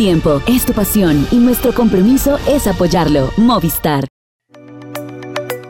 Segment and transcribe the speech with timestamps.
[0.00, 3.34] tiempo, es tu pasión y nuestro compromiso es apoyarlo.
[3.36, 4.06] Movistar.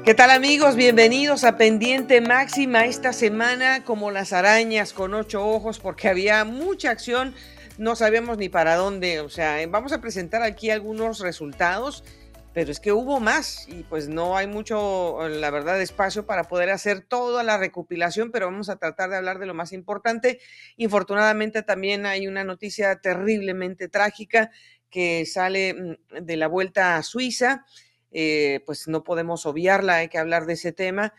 [0.04, 0.76] ¿Qué tal amigos?
[0.76, 6.92] Bienvenidos a Pendiente Máxima esta semana como las arañas con ocho ojos porque había mucha
[6.92, 7.34] acción,
[7.76, 12.04] no sabíamos ni para dónde, o sea, vamos a presentar aquí algunos resultados
[12.52, 16.70] pero es que hubo más y pues no hay mucho, la verdad, espacio para poder
[16.70, 20.40] hacer toda la recopilación, pero vamos a tratar de hablar de lo más importante.
[20.76, 24.50] Infortunadamente también hay una noticia terriblemente trágica
[24.90, 27.64] que sale mm, de la vuelta a Suiza,
[28.10, 31.14] eh, pues no podemos obviarla, hay que hablar de ese tema.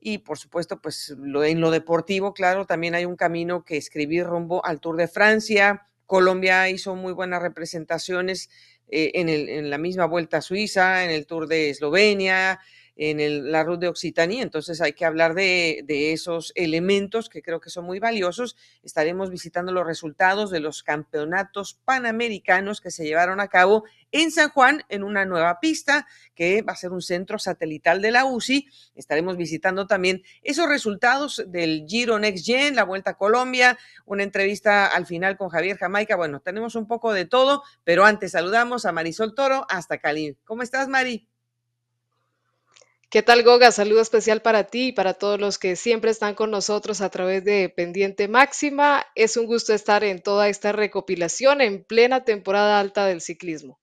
[0.00, 4.64] Y por supuesto, pues en lo deportivo, claro, también hay un camino que escribir rumbo
[4.64, 5.86] al Tour de Francia.
[6.06, 8.50] Colombia hizo muy buenas representaciones
[8.88, 12.60] eh, en, la misma Vuelta a Suiza, en el Tour de Eslovenia,
[12.96, 14.42] en la ruta de Occitania.
[14.42, 18.56] Entonces hay que hablar de, esos elementos que creo que son muy valiosos.
[18.82, 24.50] Estaremos visitando los resultados de los campeonatos panamericanos que se llevaron a cabo en San
[24.50, 28.68] Juan en una nueva pista que va a ser un centro satelital de la UCI.
[28.94, 34.86] Estaremos visitando también esos resultados del Giro Next Gen, la Vuelta a Colombia, una entrevista
[34.86, 36.16] al final con Javier Jamaica.
[36.16, 40.36] Bueno, tenemos un poco de todo, pero antes saludamos a Marisol Toro hasta Cali.
[40.44, 41.31] ¿Cómo estás, Mari?
[43.12, 43.70] ¿Qué tal, Goga?
[43.72, 47.44] Saludo especial para ti y para todos los que siempre están con nosotros a través
[47.44, 49.04] de Pendiente Máxima.
[49.14, 53.81] Es un gusto estar en toda esta recopilación en plena temporada alta del ciclismo.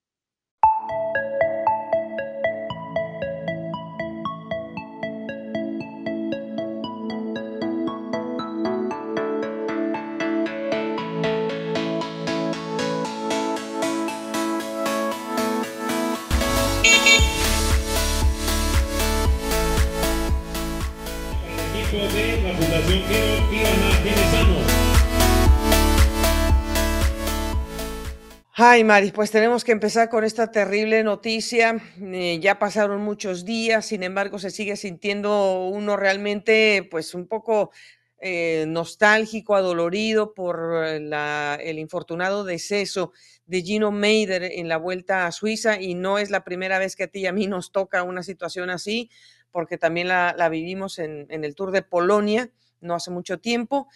[28.62, 31.80] Ay, Mari, pues tenemos que empezar con esta terrible noticia.
[31.98, 37.70] Eh, ya pasaron muchos días, sin embargo, se sigue sintiendo uno realmente, pues, un poco
[38.18, 43.12] eh, nostálgico, adolorido por el infortunado deceso
[43.46, 45.80] de Gino Meider en la vuelta a Suiza.
[45.80, 48.22] Y no es la primera vez que a ti y a mí nos toca una
[48.22, 49.08] situación así,
[49.52, 52.50] porque también la, vivimos en, el Tour de Polonia
[52.82, 53.88] no hace mucho tiempo.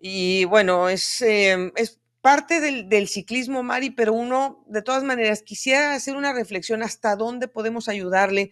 [0.00, 6.16] Y bueno, es, es parte del, ciclismo, Mari, pero uno, de todas maneras, quisiera hacer
[6.16, 8.50] una reflexión hasta dónde podemos ayudarle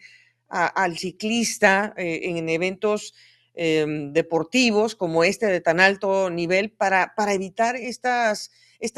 [0.48, 3.14] al ciclista eh, en eventos
[3.54, 8.50] em, deportivos como este de tan alto nivel para, evitar estas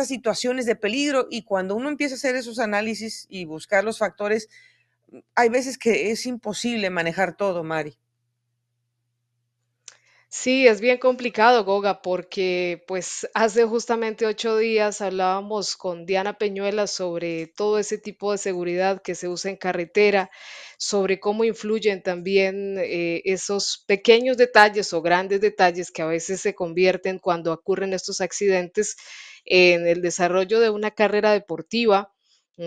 [0.05, 1.27] situaciones de peligro.
[1.31, 4.49] Y cuando uno empieza a hacer esos análisis y buscar los factores,
[5.35, 7.99] hay veces que es imposible manejar todo, Mari.
[10.31, 16.87] Sí, es bien complicado, Goga, porque pues hace justamente ocho días hablábamos con Diana Peñuela
[16.87, 20.31] sobre todo ese tipo de seguridad que se usa en carretera,
[20.77, 26.55] sobre cómo influyen también eh, esos pequeños detalles o grandes detalles que a veces se
[26.55, 28.97] convierten cuando ocurren estos accidentes
[29.47, 32.13] en el desarrollo de una carrera deportiva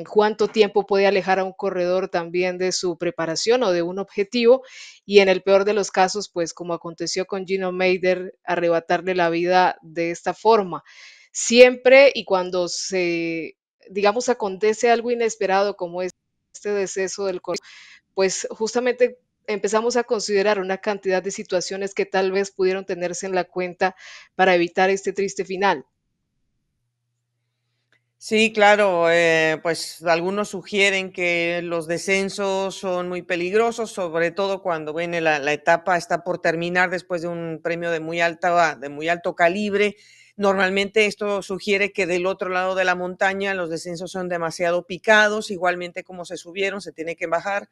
[0.10, 4.64] cuánto tiempo puede alejar a un corredor también de su preparación o de un objetivo
[5.06, 9.30] y en el peor de los casos, pues como aconteció con Gino Meider, arrebatarle la
[9.30, 10.84] vida de esta forma.
[11.32, 13.58] Siempre y cuando se,
[13.90, 17.66] digamos, acontece algo inesperado como este deceso del corredor,
[18.14, 23.36] pues justamente empezamos a considerar una cantidad de situaciones que tal vez pudieron tenerse en
[23.36, 23.96] la cuenta
[24.36, 25.86] para evitar este triste final.
[28.24, 34.94] Sí, claro, eh, pues algunos sugieren que los descensos son muy peligrosos, sobre todo cuando
[34.94, 39.10] viene la, etapa está por terminar después de un premio de muy alta, de muy
[39.10, 39.96] alto calibre.
[40.36, 45.50] Normalmente esto sugiere que del otro lado de la montaña los descensos son demasiado picados,
[45.50, 47.70] igualmente como se subieron, se tiene que bajar.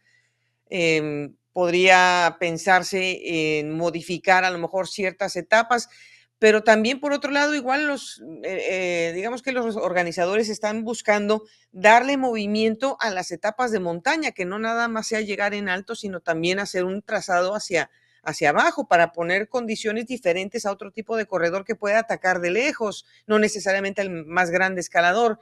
[0.69, 5.89] Em, podría pensarse en modificar a lo mejor ciertas etapas
[6.39, 11.43] pero también por otro lado, igual los, eh, eh, digamos que los organizadores están buscando
[11.73, 15.95] darle movimiento a las etapas de montaña, que no nada más sea llegar en alto,
[15.95, 17.91] sino también hacer un trazado hacia,
[18.23, 22.51] hacia abajo para poner condiciones diferentes a otro tipo de corredor que pueda atacar de
[22.51, 25.39] lejos, no necesariamente al más grande escalador.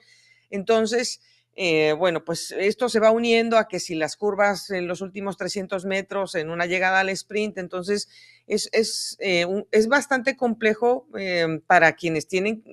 [0.49, 1.21] Entonces,
[1.59, 5.38] eh, bueno, pues esto se va uniendo a que si las curvas en los últimos
[5.38, 8.09] 300 metros en una llegada al sprint, entonces
[8.45, 12.63] es, es, eh, es bastante complejo eh, para quienes tienen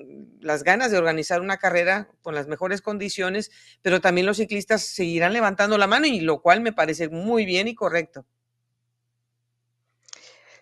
[0.40, 3.50] las ganas de organizar una carrera con las mejores condiciones,
[3.80, 7.68] pero también los ciclistas seguirán levantando la mano y lo cual me parece muy bien
[7.68, 8.26] y correcto.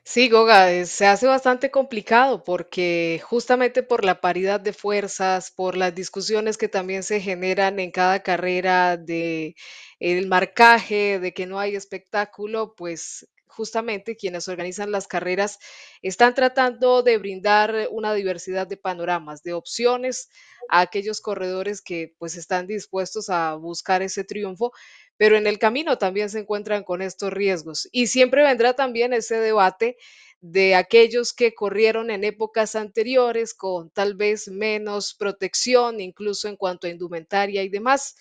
[0.04, 5.76] Sí, Goga, eh, se hace bastante complicado porque justamente por la paridad de fuerzas, por
[5.76, 9.54] las discusiones que también se generan en cada carrera de
[10.00, 15.58] el marcaje, de que no hay espectáculo, pues justamente quienes organizan las carreras
[16.00, 20.31] están tratando de brindar una diversidad de panoramas, de opciones
[20.69, 24.72] a aquellos corredores que pues están dispuestos a buscar ese triunfo
[25.16, 27.88] pero en el camino también se encuentran con estos riesgos.
[27.92, 29.96] Y siempre vendrá también ese debate
[30.40, 36.86] de aquellos que corrieron en épocas anteriores con tal vez menos protección, incluso en cuanto
[36.86, 38.16] a indumentaria y demás.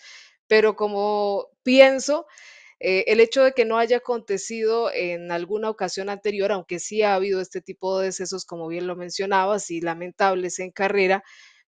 [0.48, 2.28] Pero como pienso,
[2.80, 7.16] eh, el hecho de que no haya acontecido en alguna ocasión anterior, aunque sí ha
[7.16, 11.24] habido este tipo de decesos, como bien lo mencionabas, y lamentables en carrera,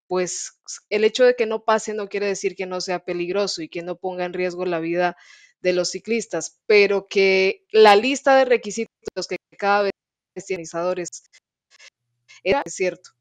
[0.07, 0.59] pues
[0.89, 3.81] el hecho de que no pase no quiere decir que no sea peligroso y que
[3.81, 5.15] no ponga en riesgo la vida
[5.61, 9.91] de los ciclistas, pero que la lista de requisitos que cada vez
[10.45, 10.63] tiene
[12.43, 13.11] era cierto.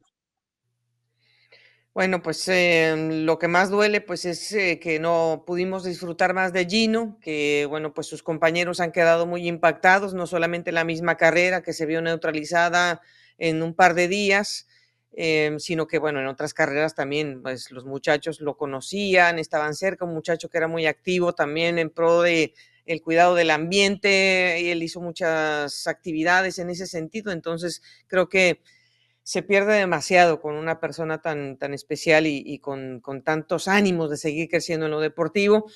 [1.94, 6.54] Bueno, pues em, lo que más duele pues es eh, que no pudimos disfrutar más
[6.54, 11.18] de Gino, que bueno, pues sus compañeros han quedado muy impactados, no solamente la misma
[11.18, 13.02] carrera que se vio neutralizada
[13.36, 14.66] en un par de días,
[15.14, 20.06] Em, sino que bueno, en otras carreras también, pues los muchachos lo conocían, estaban cerca,
[20.06, 22.54] un muchacho que era muy activo también en pro de
[22.86, 28.60] el cuidado del ambiente y él hizo muchas actividades en ese sentido, entonces creo que
[29.22, 34.16] se pierde demasiado con una persona tan, tan especial y, con, con tantos ánimos de
[34.16, 35.66] seguir creciendo en lo deportivo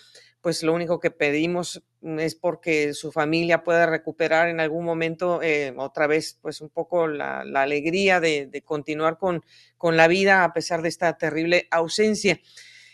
[0.46, 5.42] pues lo único que pedimos mm, es porque su familia pueda recuperar en algún momento
[5.42, 9.44] eh, otra vez pues un poco la, alegría de, continuar con,
[9.76, 12.38] con la vida a pesar de esta terrible ausencia.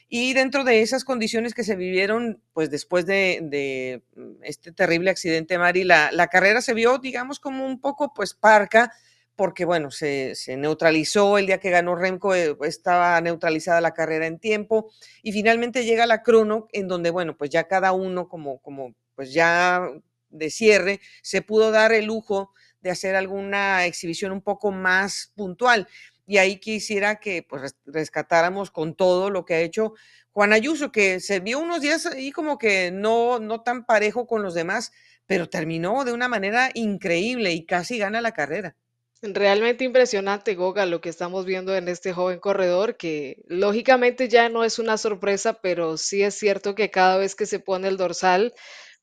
[0.09, 5.59] Y dentro de esas condiciones que se vivieron, pues después de, mm, este terrible accidente,
[5.59, 8.95] Mari, la, la, carrera se vio, digamos, como un poco, pues, parca,
[9.37, 14.39] porque, bueno, se, neutralizó el día que ganó Remco, eh, estaba neutralizada la carrera en
[14.39, 14.91] tiempo
[15.23, 19.33] y finalmente llega la crono en donde, bueno, pues ya cada uno como, como pues
[19.33, 19.89] ya
[20.31, 25.89] de cierre, se pudo dar el lujo de hacer alguna exhibición un poco más puntual.
[26.27, 29.95] Y ahí quisiera que pues, rescatáramos con todo lo que ha hecho
[30.33, 34.43] Juan Ayuso, que se vio unos días ahí como que no, no tan parejo con
[34.43, 34.93] los demás,
[35.27, 38.77] pero terminó de una manera increíble y casi gana la carrera.
[39.25, 44.65] Realmente impresionante, Goga, lo que estamos viendo en este joven corredor, que lógicamente ya no
[44.65, 48.53] es una sorpresa, pero sí es cierto que cada vez que se pone el dorsal,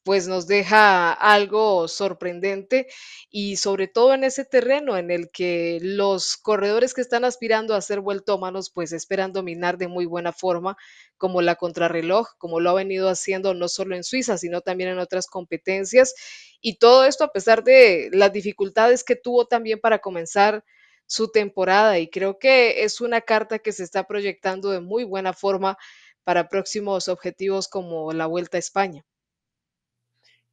[0.03, 2.87] pues nos deja algo sorprendente
[3.29, 7.81] y sobre todo en ese terreno en el que los corredores que están aspirando a
[7.81, 10.77] ser vueltómanos, pues esperan dominar de muy buena forma,
[11.17, 14.99] como la contrarreloj, como lo ha venido haciendo no solo en Suiza, sino también en
[14.99, 16.13] otras competencias
[16.61, 20.63] y todo esto a pesar de las dificultades que tuvo también para comenzar
[21.05, 21.99] su temporada.
[21.99, 25.77] Y creo que es una carta que se está proyectando de muy buena forma
[26.23, 29.03] para próximos objetivos como la Vuelta a España.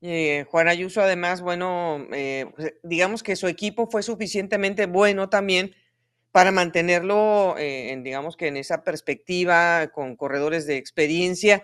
[0.03, 5.75] Eh, Juan Ayuso, además, bueno, eh, pues, digamos que su equipo fue suficientemente bueno también
[6.33, 11.63] para mantenerlo, eh, en, digamos que en esa perspectiva, con corredores de experiencia,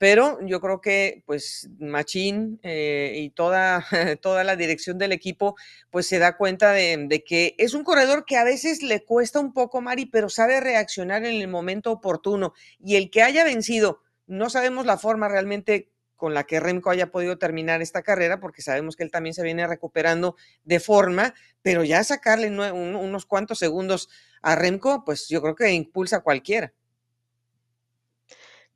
[0.00, 3.84] pero yo creo que pues Machín eh, y toda,
[4.22, 5.56] toda la dirección del equipo
[5.90, 9.52] pues se da cuenta de, que es un corredor que a veces le cuesta un
[9.52, 12.54] poco, Mari, pero sabe reaccionar en el momento oportuno.
[12.78, 17.10] Y el que haya vencido, no sabemos la forma realmente con la que Remco haya
[17.10, 21.82] podido terminar esta carrera, porque sabemos que él también se viene recuperando de forma, pero
[21.82, 24.10] ya sacarle unos cuantos segundos
[24.42, 26.72] a Remco, pues yo creo que impulsa a cualquiera.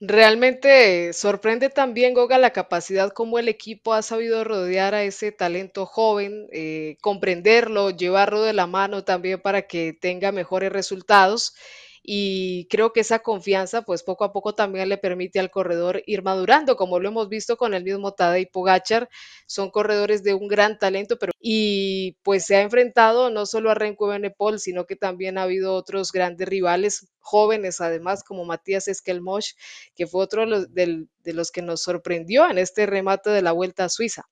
[0.01, 5.87] Realmente sorprende también, Goga, la capacidad como el equipo ha sabido rodear a ese talento
[5.87, 11.55] joven, eh, comprenderlo, llevarlo de la mano también para que tenga mejores resultados
[12.07, 16.23] y creo que esa confianza pues poco a poco también le permite al corredor ir
[16.23, 19.09] madurando, como lo hemos visto con el mismo Tadej Pogachar,
[19.47, 23.75] son corredores de un gran talento, pero y pues se ha enfrentado no solo a
[23.75, 29.53] Renko Benepol, sino que también ha habido otros grandes rivales jóvenes además como Matías Esquelmosh,
[29.95, 33.89] que fue otro de los que nos sorprendió en este remate de la Vuelta a
[33.89, 34.25] Suiza.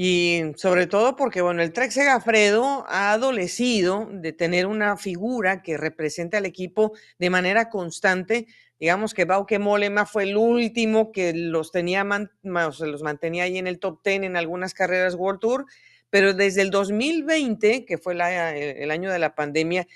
[0.00, 5.76] Y sobre todo porque, bueno, el Trek Segafredo ha adolecido de tener una figura que
[5.76, 8.46] represente al equipo de manera constante.
[8.78, 13.58] Digamos que Bauke Molema fue el último que los tenía, o sea, los mantenía ahí
[13.58, 15.66] en el top 10 en algunas carreras World Tour,
[16.10, 19.88] pero desde el 2020, que fue el año de la pandemia,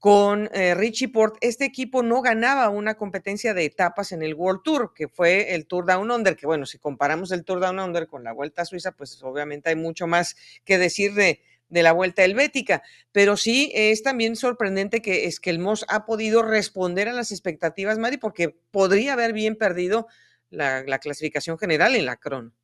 [0.00, 4.62] con eh, Richie Port, este equipo no ganaba una competencia de etapas en el World
[4.64, 8.06] Tour, que fue el Tour Down Under, que bueno, si comparamos el Tour Down Under
[8.06, 11.92] con la Vuelta a Suiza, pues obviamente hay mucho más que decir de, de la
[11.92, 17.06] Vuelta Helvética, pero sí es también sorprendente que es que el Moss ha podido responder
[17.06, 20.08] a las expectativas, Mari, porque podría haber bien perdido
[20.48, 22.54] la, la clasificación general en la Cron.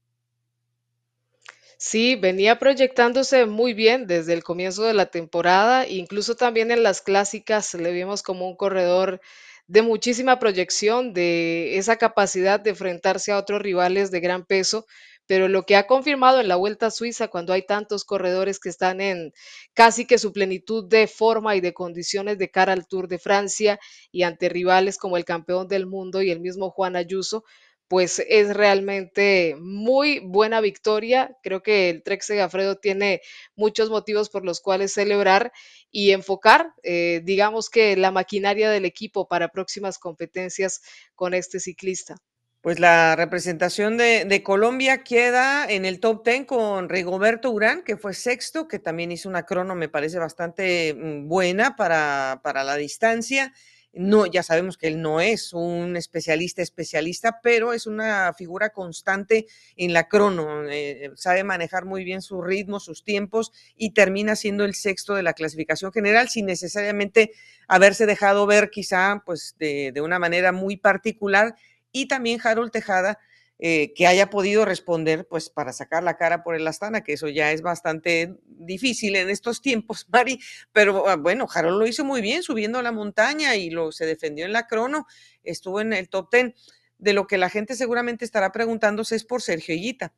[1.78, 7.02] Sí, venía proyectándose muy bien desde el comienzo de la temporada, incluso también en las
[7.02, 9.20] clásicas le vimos como un corredor
[9.66, 14.86] de muchísima proyección, de esa capacidad de enfrentarse a otros rivales de gran peso,
[15.26, 18.68] pero lo que ha confirmado en la Vuelta a Suiza, cuando hay tantos corredores que
[18.70, 19.32] están en
[19.74, 23.78] casi que su plenitud de forma y de condiciones de cara al Tour de Francia
[24.12, 27.44] y ante rivales como el campeón del mundo y el mismo Juan Ayuso,
[27.88, 31.36] pues es realmente muy buena victoria.
[31.42, 33.20] Creo que el Trek Segafredo tiene
[33.54, 35.52] muchos motivos por los cuales celebrar
[35.90, 40.82] y enfocar, eh, digamos que la maquinaria del equipo para próximas competencias
[41.14, 42.16] con este ciclista.
[42.60, 48.12] Pues la representación de, Colombia queda en el top 10 con Rigoberto Urán, que fue
[48.12, 53.52] sexto, que también hizo una crono, me parece bastante mm, buena para, para la distancia.
[53.98, 59.46] No, ya sabemos que él no es un especialista especialista, pero es una figura constante
[59.74, 60.68] en la crono.
[60.68, 65.22] Eh, sabe manejar muy bien su ritmo, sus tiempos y termina siendo el sexto de
[65.22, 67.32] la clasificación general sin necesariamente
[67.68, 71.54] haberse dejado ver quizá pues de, de una manera muy particular.
[71.90, 73.18] Y también Harold Tejada,
[73.58, 77.28] eh, que haya podido responder, pues para sacar la cara por el Astana, que eso
[77.28, 80.40] ya es bastante difícil en estos tiempos, Mari,
[80.72, 84.06] pero ah, bueno, Harold lo hizo muy bien subiendo a la montaña y lo se
[84.06, 85.06] defendió en la crono,
[85.42, 86.54] estuvo en el top ten.
[86.98, 90.14] De lo que la gente seguramente estará preguntándose es por Sergio Higuita.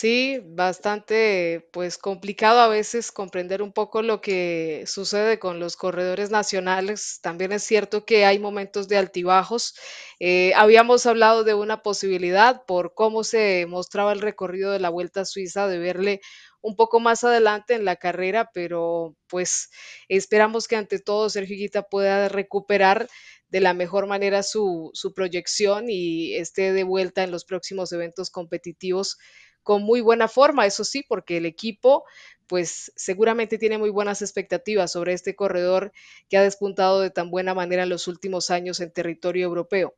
[0.00, 6.30] Sí, bastante, pues complicado a veces comprender un poco lo que sucede con los corredores
[6.30, 7.18] nacionales.
[7.20, 9.74] También es cierto que hay momentos de altibajos.
[10.20, 15.22] Eh, habíamos hablado de una posibilidad por cómo se mostraba el recorrido de la Vuelta
[15.22, 16.20] a Suiza, de verle
[16.60, 19.70] un poco más adelante en la carrera, pero pues
[20.08, 23.08] esperamos que ante todo Sergio Higuita pueda recuperar
[23.48, 28.28] de la mejor manera su, su proyección y esté de vuelta en los próximos eventos
[28.30, 29.16] competitivos
[29.62, 32.04] con muy buena forma, eso sí, porque el equipo
[32.46, 35.92] pues seguramente tiene muy buenas expectativas sobre este corredor
[36.28, 39.94] que ha despuntado de tan buena manera en los últimos años en territorio europeo.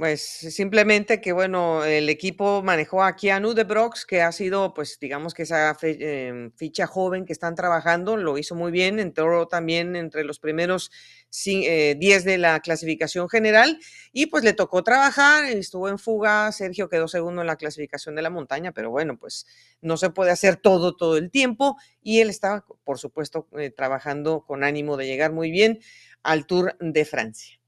[0.00, 3.66] Pues simplemente que, bueno, el equipo manejó a Keanu de
[4.08, 8.54] que ha sido, pues, digamos que esa em, ficha joven que están trabajando, lo hizo
[8.54, 10.90] muy bien, entró también entre los primeros
[11.30, 13.78] 10 eh, de la clasificación general
[14.10, 18.22] y pues le tocó trabajar, estuvo en fuga, Sergio quedó segundo en la clasificación de
[18.22, 19.46] la montaña, pero bueno, pues
[19.82, 24.46] no se puede hacer todo todo el tiempo y él estaba, por supuesto, eh, trabajando
[24.46, 25.78] con ánimo de llegar muy bien
[26.22, 27.60] al Tour de Francia.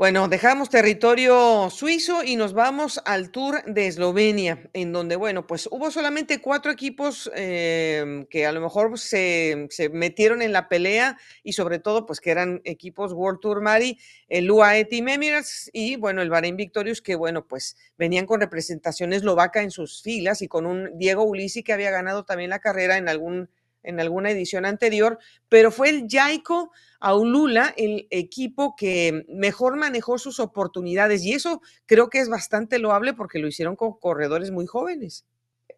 [0.00, 5.68] Bueno, dejamos territorio suizo y nos vamos al Tour de Eslovenia, en donde, bueno, pues
[5.70, 11.18] hubo solamente cuatro equipos em, que a lo mejor se, se, metieron en la pelea
[11.42, 13.98] y sobre todo, pues que eran equipos World Tour Mari,
[14.30, 19.12] el UAE Team Emirates y, bueno, el Bahrein Victorious, que, bueno, pues venían con representación
[19.12, 22.96] eslovaca en sus filas y con un Diego Ulisi que había ganado también la carrera
[22.96, 23.50] en algún
[23.82, 25.18] en alguna edición anterior,
[25.48, 26.70] pero fue el Jaico
[27.00, 33.14] Aulula el equipo que mejor manejó sus oportunidades y eso creo que es bastante loable
[33.14, 35.24] porque lo hicieron con corredores muy jóvenes.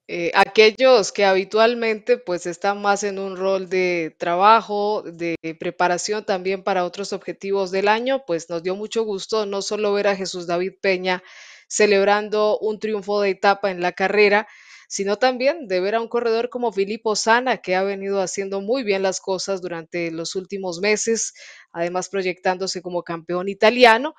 [0.09, 6.65] Eh, aquellos que habitualmente pues están más en un rol de trabajo, de preparación también
[6.65, 10.47] para otros objetivos del año, pues nos dio mucho gusto no solo ver a Jesús
[10.47, 11.23] David Peña
[11.69, 14.47] celebrando un triunfo de etapa en la carrera,
[14.93, 18.83] sino también de ver a un corredor como Filippo Sana, que ha venido haciendo muy
[18.83, 21.33] bien las cosas durante los últimos meses,
[21.73, 24.15] además proyectándose como campeón italiano.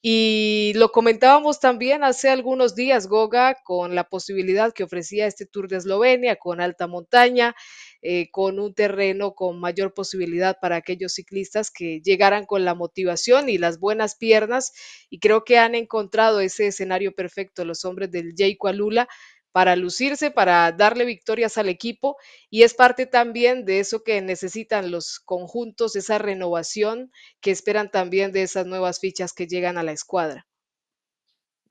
[0.00, 5.68] Y lo comentábamos también hace algunos días, Goga, con la posibilidad que ofrecía este Tour
[5.68, 7.54] de Eslovenia, con alta montaña,
[8.00, 13.50] eh, con un terreno con mayor posibilidad para aquellos ciclistas que llegaran con la motivación
[13.50, 14.72] y las buenas piernas.
[15.10, 19.06] Y creo que han encontrado ese escenario perfecto los hombres del Jayco Alula
[19.54, 22.16] para lucirse, para darle victorias al equipo
[22.50, 28.32] y es parte también de eso que necesitan los conjuntos, esa renovación que esperan también
[28.32, 30.48] de esas nuevas fichas que llegan a la escuadra.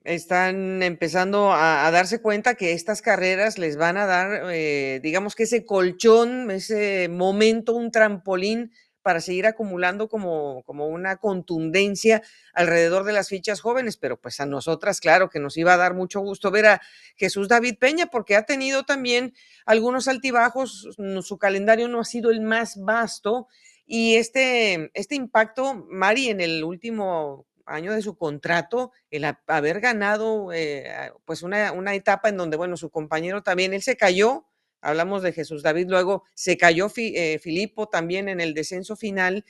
[0.02, 5.42] Están empezando a, darse cuenta que estas carreras les van a dar, eh, digamos que
[5.42, 8.72] ese colchón, ese momento, un trampolín
[9.04, 12.22] para seguir acumulando como, como una contundencia
[12.54, 15.92] alrededor de las fichas jóvenes, pero pues a nosotras, claro, que nos iba a dar
[15.92, 16.80] mucho gusto ver a
[17.14, 19.34] Jesús David Peña, porque ha tenido también
[19.66, 20.88] algunos altibajos,
[21.20, 23.46] su calendario no ha sido el más vasto
[23.84, 30.50] y este, este impacto, Mari, en el último año de su contrato, el haber ganado
[30.54, 34.46] eh, pues una, una, etapa en donde, bueno, su compañero también, él se cayó,
[34.84, 39.44] hablamos de Jesús David, luego se cayó eh, Filipo también en el descenso final,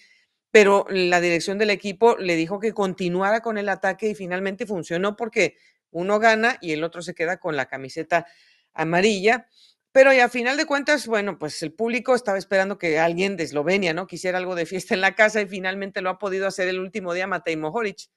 [0.50, 5.16] pero la dirección del equipo le dijo que continuara con el ataque y finalmente funcionó
[5.16, 5.56] porque
[5.90, 8.26] uno gana y el otro se queda con la camiseta
[8.72, 9.48] amarilla.
[9.92, 13.44] Pero y a final de cuentas, bueno, pues el público estaba esperando que alguien de
[13.44, 14.06] Eslovenia, ¿no?
[14.08, 17.14] Quisiera algo de fiesta en la casa y finalmente lo ha podido hacer el último
[17.14, 18.08] día Matej Mohoric.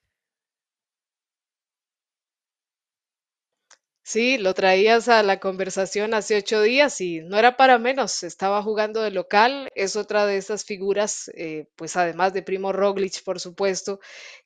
[4.09, 8.63] Sí, lo traías a la conversación hace ocho días y no era para menos, estaba
[8.63, 13.41] jugando de local, es otra de esas figuras, eh, pues además de Primo Roglic, por
[13.41, 13.99] supuesto,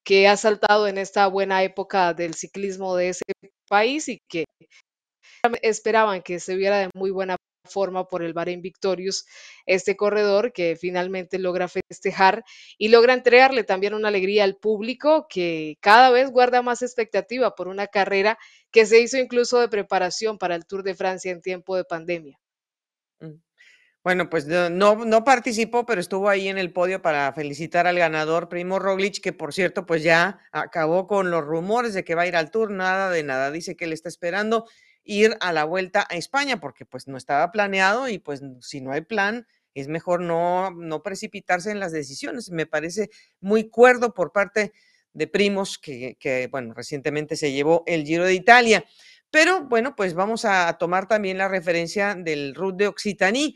[0.04, 3.24] que ha saltado en esta buena época del ciclismo de ese
[3.70, 4.46] país y que
[5.62, 9.26] esperaban que se viera de muy buena forma por el Bahrein Victorious,
[9.66, 12.44] este corredor que finalmente logra festejar
[12.78, 17.68] y logra entregarle también una alegría al público que cada vez guarda más expectativa por
[17.68, 18.38] una carrera
[18.72, 22.40] que se hizo incluso de preparación para el Tour de Francia en tiempo de pandemia.
[23.20, 23.36] Mm.
[24.04, 28.50] Bueno, pues no, no participó, pero estuvo ahí en el podio para felicitar al ganador,
[28.50, 32.28] Primo Roglic, que por cierto, pues ya acabó con los rumores de que va a
[32.28, 34.66] ir al Tour, nada de nada, dice que él está esperando
[35.04, 38.92] ir a la vuelta a España, porque pues no estaba planeado y pues si no
[38.92, 42.52] hay plan, es mejor no, no precipitarse en las decisiones.
[42.52, 44.74] Me parece muy cuerdo por parte
[45.14, 48.86] de Primos, que, bueno, recientemente se llevó el Giro de Italia.
[49.30, 53.56] Pero bueno, pues vamos a tomar también la referencia del Route de Occitanie,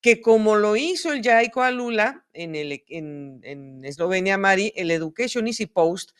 [0.00, 5.46] que como lo hizo el Jaico Alula en, el, en, en Eslovenia, Mari, el Education
[5.46, 6.10] Easy Post,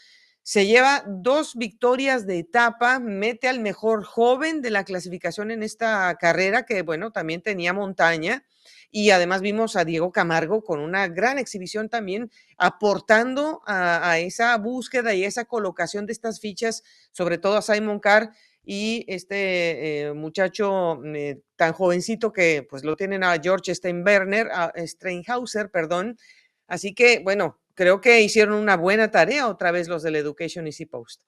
[0.45, 6.15] se lleva dos victorias de etapa, mete al mejor joven de la clasificación en esta
[6.21, 8.45] carrera, que bueno, también tenía montaña.
[8.91, 15.15] Y además vimos a Diego Camargo con una gran exhibición también, aportando a, esa búsqueda
[15.15, 18.31] y esa colocación de estas fichas, sobre todo a Simon Carr
[18.63, 24.75] y este eh, muchacho eh, tan jovencito que pues lo tienen a George Steinberner, a
[24.77, 26.19] Steinhauser, perdón.
[26.67, 30.87] Así que bueno, creo que hicieron una buena tarea otra vez los del Education Easy
[30.87, 31.23] Post.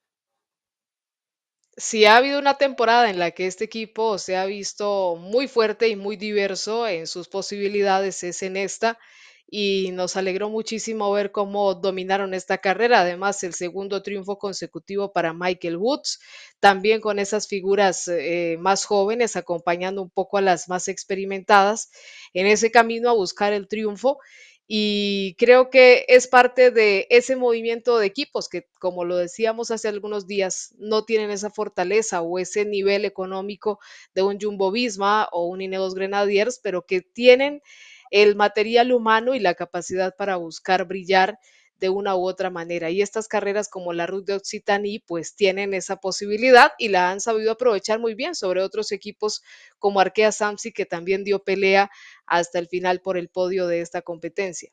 [1.79, 5.89] Si ha habido una temporada en la que este equipo se ha visto muy fuerte
[5.89, 8.99] y muy diverso en sus posibilidades, es en esta,
[9.49, 13.01] y nos alegró muchísimo ver cómo dominaron esta carrera.
[13.01, 16.19] Además, el segundo triunfo consecutivo para Michael Woods,
[16.61, 21.91] también con esas figuras eh, más jóvenes acompañando un poco a las más experimentadas
[22.33, 24.19] en ese camino a buscar el triunfo
[24.69, 29.89] y creo que es parte de ese movimiento de equipos que, como lo decíamos hace
[29.89, 33.79] algunos días, no tienen esa fortaleza o ese nivel económico
[34.15, 37.63] de un Jumbo Visma o un Ineos Grenadiers, pero que tienen
[38.11, 41.39] el material humano y la capacidad para buscar brillar
[41.79, 42.91] de una u otra manera.
[42.91, 47.21] Y estas carreras como la Ruta de Occitanie pues tienen esa posibilidad y la han
[47.21, 49.43] sabido aprovechar muy bien sobre otros equipos
[49.79, 51.91] como Arkea Samsi que también dio pelea
[52.27, 54.71] hasta el final por el podio de esta competencia.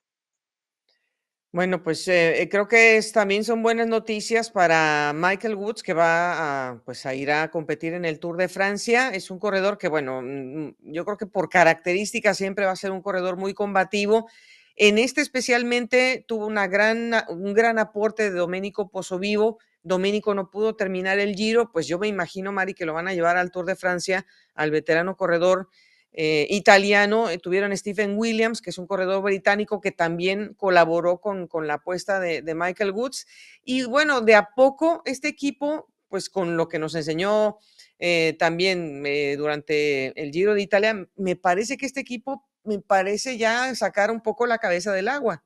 [1.54, 6.72] Bueno, pues eh, eh, creo que también son buenas noticias para Michael Woods, que va
[6.72, 9.10] a, pues, a ir a competir en el Tour de Francia.
[9.10, 12.76] Es un corredor que, bueno, mm, mm, yo creo que por características siempre va a
[12.76, 14.28] ser un corredor muy combativo
[14.76, 19.60] en este especialmente tuvo una gran, un gran aporte de Domenico Vivo.
[19.84, 23.14] Domenico no pudo terminar el giro, pues yo me imagino, Mari, que lo van a
[23.14, 25.68] llevar al Tour de Francia, al veterano corredor
[26.14, 27.30] eh, italiano.
[27.30, 31.76] Eh, tuvieron Stephen Williams, que es un corredor británico que también colaboró con, con la
[31.76, 33.28] apuesta de, Michael Woods.
[33.64, 37.58] Y bueno, de a poco este equipo, pues con lo que nos enseñó
[38.00, 39.04] eh, también
[39.38, 44.22] durante el Giro de Italia, me parece que este equipo me parece ya sacar un
[44.22, 45.44] poco la cabeza del agua.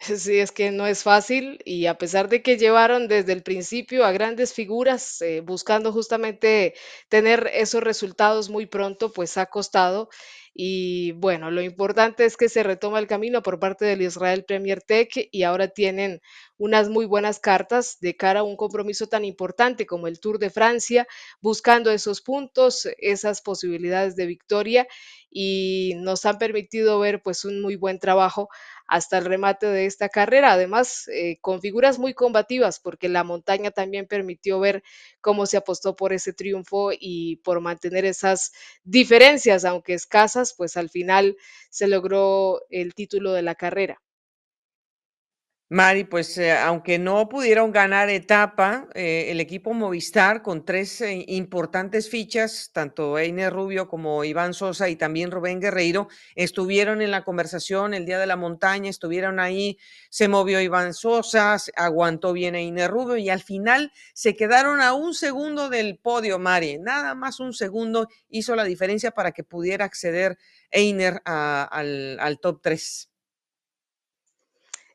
[0.00, 4.04] Sí, es que no es fácil y a pesar de que llevaron desde el principio
[4.04, 6.74] a grandes figuras eh, buscando justamente
[7.08, 10.08] tener esos resultados muy pronto, pues ha costado.
[10.54, 14.82] Y bueno, lo importante es que se retoma el camino por parte del Israel Premier
[14.82, 16.20] Tech y ahora tienen
[16.56, 20.50] unas muy buenas cartas de cara a un compromiso tan importante como el Tour de
[20.50, 21.06] Francia,
[21.40, 24.88] buscando esos puntos, esas posibilidades de victoria
[25.30, 28.48] y nos han permitido ver pues un muy buen trabajo
[28.86, 30.52] hasta el remate de esta carrera.
[30.52, 34.82] Además, eh, con figuras muy combativas, porque la montaña también permitió ver
[35.20, 38.52] cómo se apostó por ese triunfo y por mantener esas
[38.84, 41.36] diferencias, aunque escasas, pues al final
[41.70, 44.00] se logró el título de la carrera.
[45.70, 51.26] Mari, pues eh, aunque no pudieron ganar etapa, eh, el equipo Movistar con tres eh,
[51.28, 57.22] importantes fichas, tanto Einer Rubio como Iván Sosa y también Rubén Guerreiro, estuvieron en la
[57.22, 59.76] conversación el día de la montaña, estuvieron ahí,
[60.08, 65.12] se movió Iván Sosa, aguantó bien Einer Rubio y al final se quedaron a un
[65.12, 70.38] segundo del podio, Mari, nada más un segundo hizo la diferencia para que pudiera acceder
[70.70, 73.07] Einer al, top 3.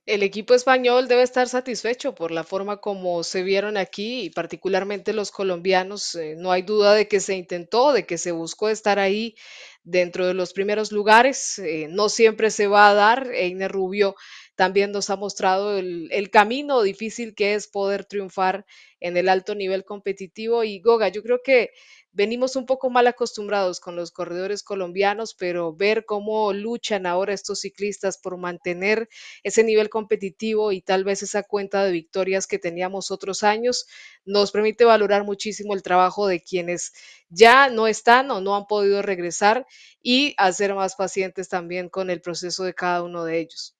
[0.05, 5.13] El equipo español debe estar satisfecho por la forma como se vieron aquí y particularmente
[5.13, 6.15] los colombianos.
[6.15, 9.35] Eh, no hay duda de que se intentó, de que se buscó estar ahí
[9.83, 11.57] dentro de los primeros lugares.
[11.59, 13.27] Eh, no siempre se va a dar.
[13.33, 14.15] Einer Rubio
[14.55, 18.65] también nos ha mostrado el, el camino difícil que es poder triunfar
[18.99, 20.65] en el alto nivel competitivo.
[20.65, 21.69] Y Goga, yo creo que
[22.13, 27.61] venimos un poco mal acostumbrados con los corredores colombianos, pero ver cómo luchan ahora estos
[27.61, 29.09] ciclistas por mantener
[29.41, 33.87] ese nivel competitivo y tal vez esa cuenta de victorias que teníamos otros años,
[34.25, 36.93] nos permite valorar muchísimo el trabajo de quienes
[37.29, 39.65] ya no están o no han podido regresar
[40.01, 43.75] y hacer más pacientes también con el proceso de cada uno de ellos.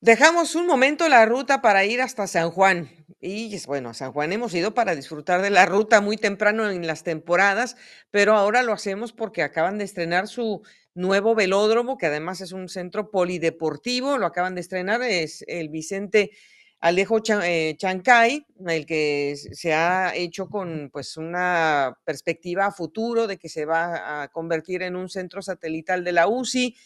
[0.00, 2.97] Dejamos un momento la ruta para ir hasta San Juan.
[3.20, 6.86] Y bueno, a San Juan hemos ido para disfrutar de la ruta muy temprano en
[6.86, 7.76] las temporadas,
[8.12, 10.62] pero ahora lo hacemos porque acaban de estrenar su
[10.94, 16.30] nuevo velódromo, que además es un centro polideportivo, lo acaban de estrenar, es el Vicente
[16.78, 23.36] Alejo eh, Chancay, el que se ha hecho con pues una perspectiva a futuro de
[23.36, 26.76] que se va a convertir en un centro satelital de la UCI.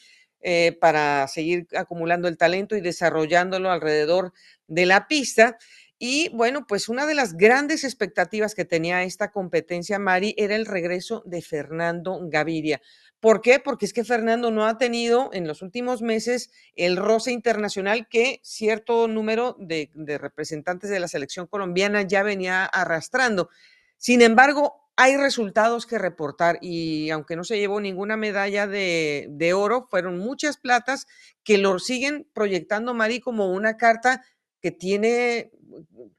[0.44, 4.32] Eh, para seguir acumulando el talento y desarrollándolo alrededor
[4.66, 5.56] de la pista.
[6.04, 10.66] Y bueno, pues una de las grandes expectativas que tenía esta competencia, Mari, era el
[10.66, 12.82] regreso de Fernando Gaviria.
[13.20, 13.60] ¿Por qué?
[13.60, 18.40] Porque es que Fernando no ha tenido en los últimos meses el roce internacional que
[18.42, 23.48] cierto número de, representantes de la selección colombiana ya venía arrastrando.
[23.96, 29.54] Sin embargo, hay resultados que reportar y aunque no se llevó ninguna medalla de, de,
[29.54, 31.06] oro, fueron muchas platas
[31.44, 34.24] que lo siguen proyectando, Mari, como una carta
[34.62, 35.50] que tiene,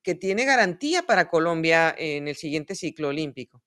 [0.03, 3.61] que tiene garantía para Colombia en el siguiente ciclo olímpico.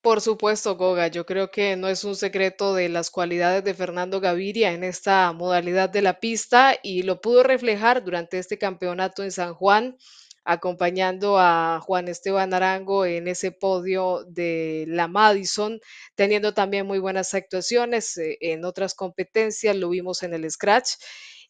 [0.00, 4.20] Por supuesto, Goga, yo creo que no es un secreto de las cualidades de Fernando
[4.20, 9.30] Gaviria en esta modalidad de la pista y lo pudo reflejar durante este campeonato en
[9.30, 9.96] San Juan
[10.44, 15.80] acompañando a Juan Esteban Arango en ese podio de la Madison,
[16.16, 20.94] teniendo también muy buenas actuaciones eh, en otras competencias, lo vimos en el Scratch.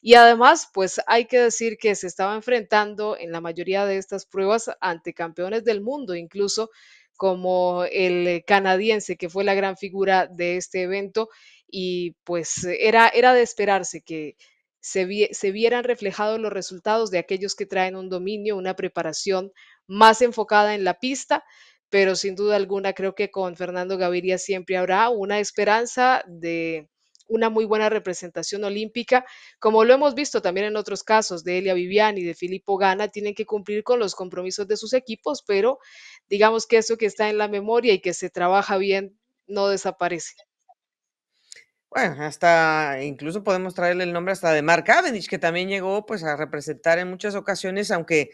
[0.03, 4.27] Y además, pues hay que decir que se estaba enfrentando en la mayoría de estas
[4.27, 6.71] pruebas ante campeones del mundo, incluso
[7.17, 11.29] como el canadiense, que fue la gran figura de este evento,
[11.69, 14.37] y pues era, era de esperarse que
[14.81, 15.05] se,
[15.53, 19.53] vieran reflejados los resultados de aquellos que traen un dominio, una preparación
[19.87, 21.45] más enfocada en la pista,
[21.88, 26.88] pero sin duda alguna creo que con Fernando Gaviria siempre habrá una esperanza de
[27.33, 29.25] una muy buena representación olímpica,
[29.59, 33.09] como lo hemos visto también en otros casos de Elia Viviani y de Filippo Gana,
[33.09, 35.79] tienen que cumplir con los compromisos de sus equipos, pero
[36.29, 40.35] digamos que eso que está en la memoria y que se trabaja bien no desaparece.
[41.90, 46.25] Bueno, hasta incluso podemos traerle el nombre hasta de Mark Cavendish, que también llegó pues
[46.25, 48.31] a representar en muchas ocasiones, aunque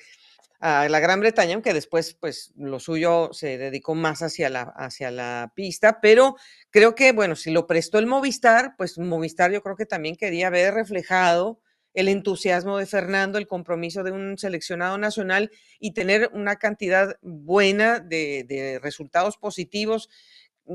[0.60, 5.10] a la Gran Bretaña, aunque después pues lo suyo se dedicó más hacia la, hacia
[5.10, 6.36] la pista, pero
[6.70, 10.50] creo que bueno, si lo prestó el Movistar, pues Movistar yo creo que también quería
[10.50, 11.60] ver reflejado
[11.94, 17.98] el entusiasmo de Fernando, el compromiso de un seleccionado nacional y tener una cantidad buena
[17.98, 20.08] de, de resultados positivos.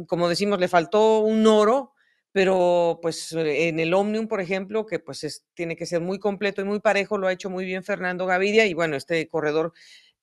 [0.07, 1.92] Como decimos, le faltó un oro,
[2.33, 6.61] pero pues eh, en el Omnium, por ejemplo, que pues tiene que ser muy completo
[6.61, 9.73] y muy parejo, lo ha hecho muy bien Fernando Gaviria y bueno, este corredor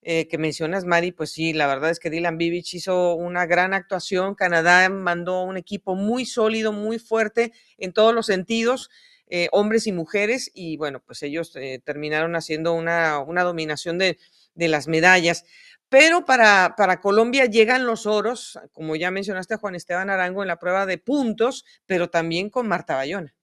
[0.03, 3.75] eh, que mencionas, Mari, pues sí, la verdad es que Dylan Bibich hizo una gran
[3.75, 8.91] actuación, Canadá mandó un equipo muy sólido, muy fuerte en todos los sentidos,
[9.29, 11.53] eh, hombres y mujeres, y bueno, pues ellos
[11.85, 14.19] terminaron haciendo una, una dominación de,
[14.55, 15.45] de las medallas.
[15.91, 20.49] Pero para, para, Colombia llegan los oros, como ya mencionaste a Juan Esteban Arango en
[20.49, 23.35] la prueba de puntos, pero también con Marta Bayona.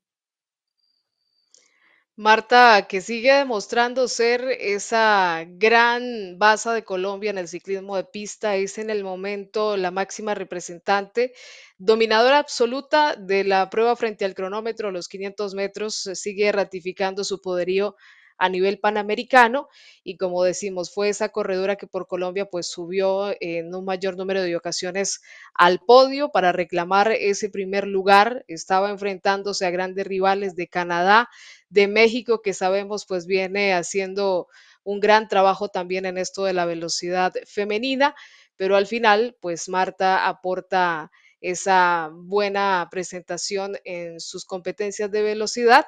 [2.19, 8.55] Marta, que sigue demostrando ser esa gran baza de Colombia en el ciclismo de pista,
[8.55, 11.33] es en el momento la máxima representante,
[11.77, 17.95] dominadora absoluta de la prueba frente al cronómetro, los 500 metros, sigue ratificando su poderío
[18.37, 19.67] a nivel panamericano
[20.03, 24.41] y como decimos, fue esa corredora que por Colombia pues subió en un mayor número
[24.41, 25.21] de ocasiones
[25.53, 31.29] al podio para reclamar ese primer lugar, estaba enfrentándose a grandes rivales de Canadá,
[31.69, 34.47] de México, que sabemos pues viene haciendo
[34.83, 38.15] un gran trabajo también en esto de la velocidad femenina,
[38.55, 45.85] pero al final pues Marta aporta esa buena presentación en sus competencias de velocidad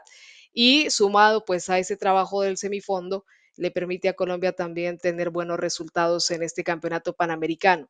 [0.62, 3.24] y sumado pues a ese trabajo del semifondo
[3.56, 7.90] le permite a Colombia también tener buenos resultados en este campeonato panamericano.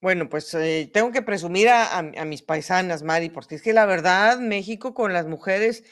[0.00, 4.38] Bueno, pues eh, tengo que presumir a, mis paisanas, Mari, porque es que la verdad,
[4.38, 5.82] México con las mujeres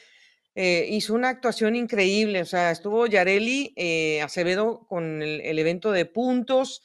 [0.55, 2.39] eh, hizo una actuación increíble.
[2.39, 6.81] O sea, estuvo Yareli eh, Acevedo con el, evento de puntos,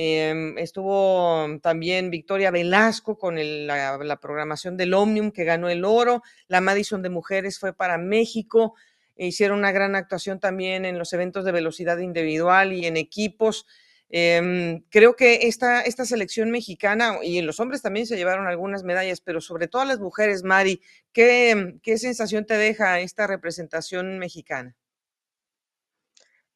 [0.00, 6.22] eh, estuvo también Victoria Velasco con el, la, programación del Omnium que ganó el oro.
[6.46, 8.76] La Madison de Mujeres fue para México.
[9.16, 13.66] E hicieron una gran actuación también en los eventos de velocidad individual y en equipos.
[14.08, 19.40] Eh, creo que esta, selección mexicana y los hombres también se llevaron algunas medallas, pero
[19.40, 20.80] sobre todo a las mujeres, Mari,
[21.12, 24.76] ¿qué, qué sensación te deja esta representación mexicana?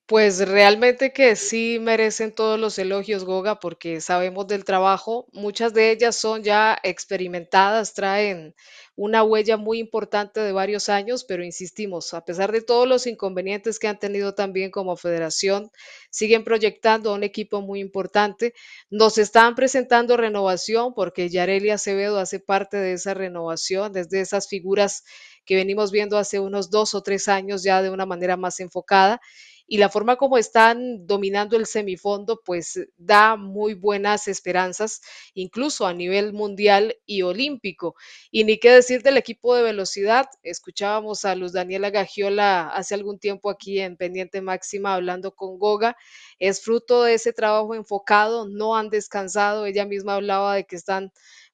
[0.06, 5.26] Pues realmente que sí merecen todos los elogios, Goga, porque sabemos del trabajo.
[5.32, 8.54] Muchas de ellas son ya experimentadas, traen
[8.96, 13.78] una huella muy importante de varios años, pero insistimos, a pesar de todos los inconvenientes
[13.78, 15.70] que han tenido también como federación,
[16.10, 18.54] siguen proyectando a un equipo muy importante.
[18.90, 25.04] Nos están presentando renovación porque Yareli Acevedo hace parte de esa renovación, desde esas figuras
[25.44, 29.20] que venimos viendo hace unos dos o tres años ya de una manera más enfocada
[29.66, 35.00] y la forma como están dominando el semifondo, pues da muy buenas esperanzas,
[35.34, 37.94] incluso a nivel mundial y olímpico.
[38.30, 40.26] Y ni qué decir del equipo de velocidad.
[40.42, 45.96] Escuchábamos a Luz Daniela Gagiola hace algún tiempo aquí en Pendiente Máxima hablando con Goga.
[46.38, 49.66] Es fruto de ese trabajo enfocado, no han descansado.
[49.66, 51.12] Ella misma hablaba de que están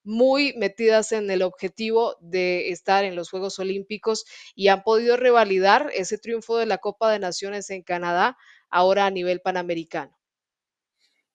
[0.08, 5.90] muy metidas en el objetivo de estar en los Juegos Olímpicos y han podido revalidar
[5.94, 8.38] ese triunfo de la Copa de Naciones en Canadá
[8.70, 10.18] ahora a nivel panamericano.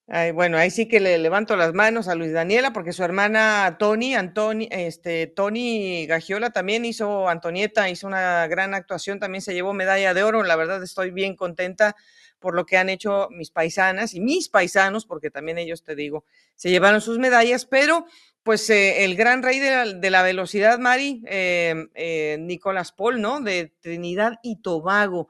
[0.07, 3.77] Ay, bueno, ahí sí que le levanto las manos a Luis Daniela porque su hermana
[3.79, 9.73] Tony, Antoni, este, Tony Gagiola también hizo, Antonieta hizo una gran actuación, también se llevó
[9.73, 10.43] medalla de oro.
[10.43, 11.95] La verdad estoy bien contenta
[12.39, 16.25] por lo que han hecho mis paisanas y mis paisanos, porque también ellos, te digo,
[16.55, 18.05] se llevaron sus medallas, pero
[18.43, 23.21] pues eh, el gran rey de la, de la velocidad, Mari, eh, eh, Nicolás Paul,
[23.21, 23.39] ¿no?
[23.39, 25.29] De Trinidad y Tobago,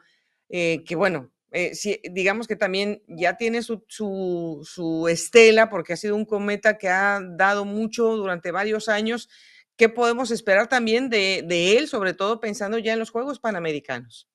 [0.50, 1.32] eh, que bueno,
[1.74, 6.90] sí, digamos que también ya tiene su, su, estela, porque ha sido un cometa que
[6.90, 9.30] ha dado mucho durante varios años.
[9.78, 14.33] ¿Qué podemos esperar también de él, sobre todo pensando ya en los Juegos Panamericanos?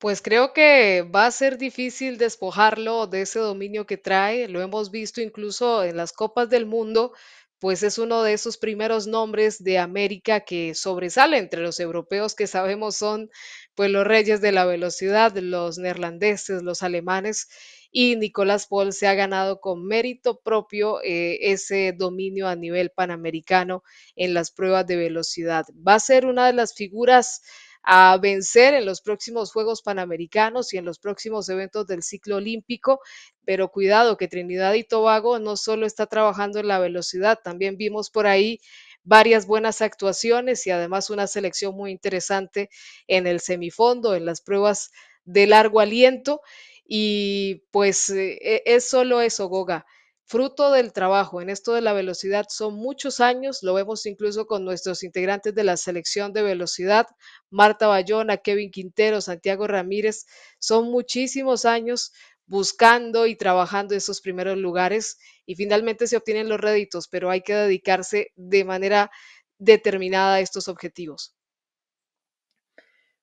[0.00, 4.48] Pues creo que va a ser difícil despojarlo de ese dominio que trae.
[4.48, 7.12] Lo hemos visto incluso en las Copas del Mundo,
[7.58, 12.46] pues es uno de esos primeros nombres de América que sobresale entre los europeos que
[12.46, 13.28] sabemos son
[13.74, 17.48] pues los reyes de la velocidad, los neerlandeses, los alemanes.
[17.92, 23.82] Y Nicolás Paul se ha ganado con mérito propio eh, ese dominio a nivel panamericano
[24.16, 25.66] en las pruebas de velocidad.
[25.86, 27.42] Va a ser una de las figuras
[27.82, 33.00] a vencer en los próximos Juegos Panamericanos y en los próximos eventos del ciclo olímpico.
[33.44, 38.10] Pero cuidado que Trinidad y Tobago no solo está trabajando en la velocidad, también vimos
[38.10, 38.60] por ahí
[39.02, 42.68] varias buenas actuaciones y además una selección muy interesante
[43.06, 44.90] en el semifondo, en las pruebas
[45.24, 46.40] de largo aliento.
[46.86, 49.86] Y pues eh, es solo eso, Goga
[50.30, 54.64] fruto del trabajo en esto de la velocidad son muchos años, lo vemos incluso con
[54.64, 57.08] nuestros integrantes de la selección de velocidad,
[57.50, 60.26] Marta Bayona, Kevin Quintero, Santiago Ramírez,
[60.60, 62.12] son muchísimos años
[62.46, 67.54] buscando y trabajando esos primeros lugares y finalmente se obtienen los réditos, pero hay que
[67.54, 69.10] dedicarse de manera
[69.58, 71.34] determinada a estos objetivos.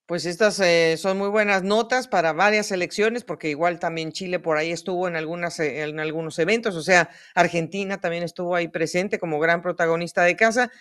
[0.07, 4.55] Pues estas eh, son muy buenas notas para varias selecciones, porque igual también Chile por
[4.55, 9.19] ahí estuvo en, algunas, eh, en algunos eventos, o sea, Argentina también estuvo ahí presente
[9.19, 10.71] como gran protagonista de casa.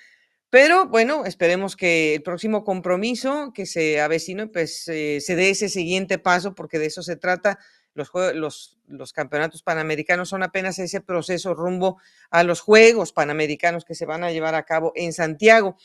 [0.48, 5.68] Pero bueno, esperemos que el próximo compromiso que se avecine, pues eh, se dé ese
[5.68, 7.58] siguiente paso, porque de eso se trata.
[7.94, 11.98] Los, los, los campeonatos panamericanos son apenas ese proceso rumbo
[12.30, 15.76] a los Juegos Panamericanos que se van a llevar a cabo en Santiago.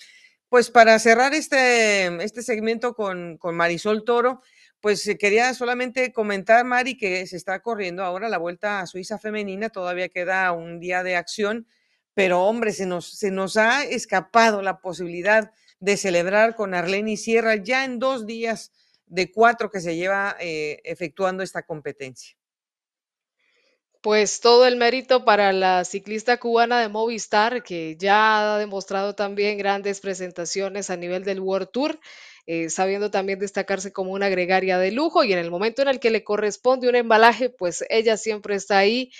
[0.51, 4.41] Pues para cerrar este, este segmento con, con Marisol Toro,
[4.81, 9.17] pues eh, quería solamente comentar, Mari, que se está corriendo ahora la vuelta a Suiza
[9.17, 11.67] femenina, todavía queda un día de acción,
[12.13, 17.17] pero hombre, se nos, se nos ha escapado la posibilidad de celebrar con Arlene y
[17.17, 18.73] Sierra ya en dos días
[19.05, 22.35] de cuatro que se lleva eh, efectuando esta competencia.
[24.01, 29.59] Pues todo el mérito para la ciclista cubana de Movistar, que ya ha demostrado también
[29.59, 31.99] grandes presentaciones a nivel del World Tour.
[32.47, 35.99] Eh, sabiendo también destacarse como una gregaria de lujo y en el momento en el
[35.99, 39.11] que le corresponde un embalaje, pues ella siempre está ahí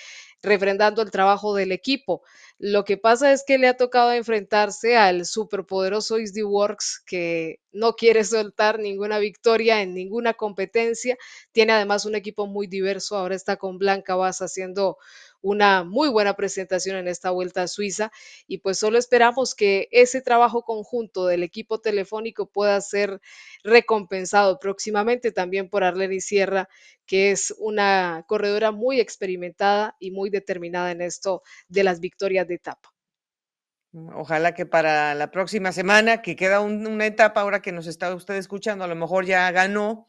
[0.42, 2.22] refrendando el trabajo del equipo.
[2.58, 7.94] Lo que pasa es que le ha tocado enfrentarse al superpoderoso Isdy Works que no
[7.94, 11.16] quiere soltar ninguna victoria en ninguna competencia.
[11.52, 13.16] Tiene además un equipo muy diverso.
[13.16, 14.98] Ahora está con Blanca Vaz haciendo
[15.42, 18.10] una muy buena presentación en esta vuelta a Suiza
[18.46, 23.20] y pues solo esperamos que ese trabajo conjunto del equipo telefónico pueda ser
[23.62, 26.68] recompensado próximamente también por Arlene Sierra,
[27.06, 32.54] que es una corredora muy experimentada y muy determinada en esto de las victorias de
[32.54, 32.94] etapa.
[34.14, 38.36] Ojalá que para la próxima semana, que queda una etapa ahora que nos está usted
[38.36, 40.06] escuchando, a lo mejor ya ganó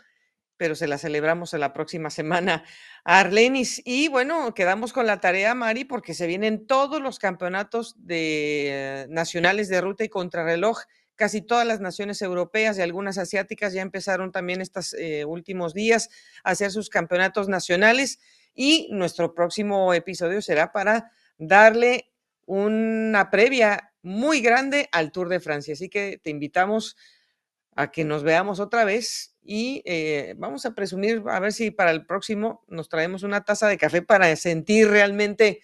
[0.58, 2.64] pero se la celebramos en la próxima semana
[3.04, 3.82] Arlenis.
[3.86, 9.70] Y bueno, quedamos con la tarea, Mari, porque se vienen todos los campeonatos de, nacionales
[9.70, 10.80] de ruta y contrarreloj.
[11.16, 16.10] Casi todas las naciones europeas y algunas asiáticas ya empezaron también estos eh, últimos días
[16.44, 18.20] a hacer sus campeonatos nacionales.
[18.56, 22.12] Y nuestro próximo episodio será para darle
[22.46, 25.74] una previa muy grande al Tour de Francia.
[25.74, 26.96] Así que te invitamos
[27.76, 31.92] a que nos veamos otra vez y eh, vamos a presumir a ver si para
[31.92, 35.62] el próximo nos traemos una taza de café para sentir realmente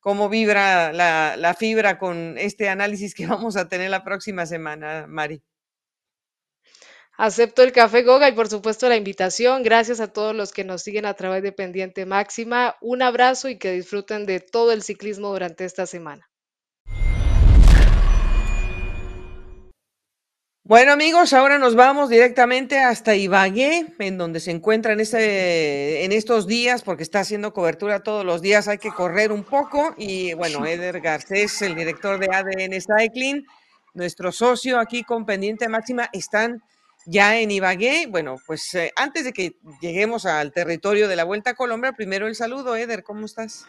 [0.00, 5.06] cómo vibra la, la fibra con este análisis que vamos a tener la próxima semana,
[5.08, 5.42] Mari.
[7.20, 9.64] Acepto el café Goga y por supuesto la invitación.
[9.64, 12.76] Gracias a todos los que nos siguen a través de Pendiente Máxima.
[12.80, 16.30] Un abrazo y que disfruten de todo el ciclismo durante esta semana.
[20.68, 26.12] Bueno amigos, ahora nos vamos directamente hasta Ibagué, en donde se encuentra en, este, en
[26.12, 29.94] estos días, porque está haciendo cobertura todos los días, hay que correr un poco.
[29.96, 33.46] Y bueno, Eder Garcés, el director de ADN Cycling,
[33.94, 36.62] nuestro socio aquí con Pendiente Máxima, están
[37.06, 38.06] ya en Ibagué.
[38.06, 42.26] Bueno, pues eh, antes de que lleguemos al territorio de la Vuelta a Colombia, primero
[42.26, 43.66] el saludo, Eder, ¿cómo estás?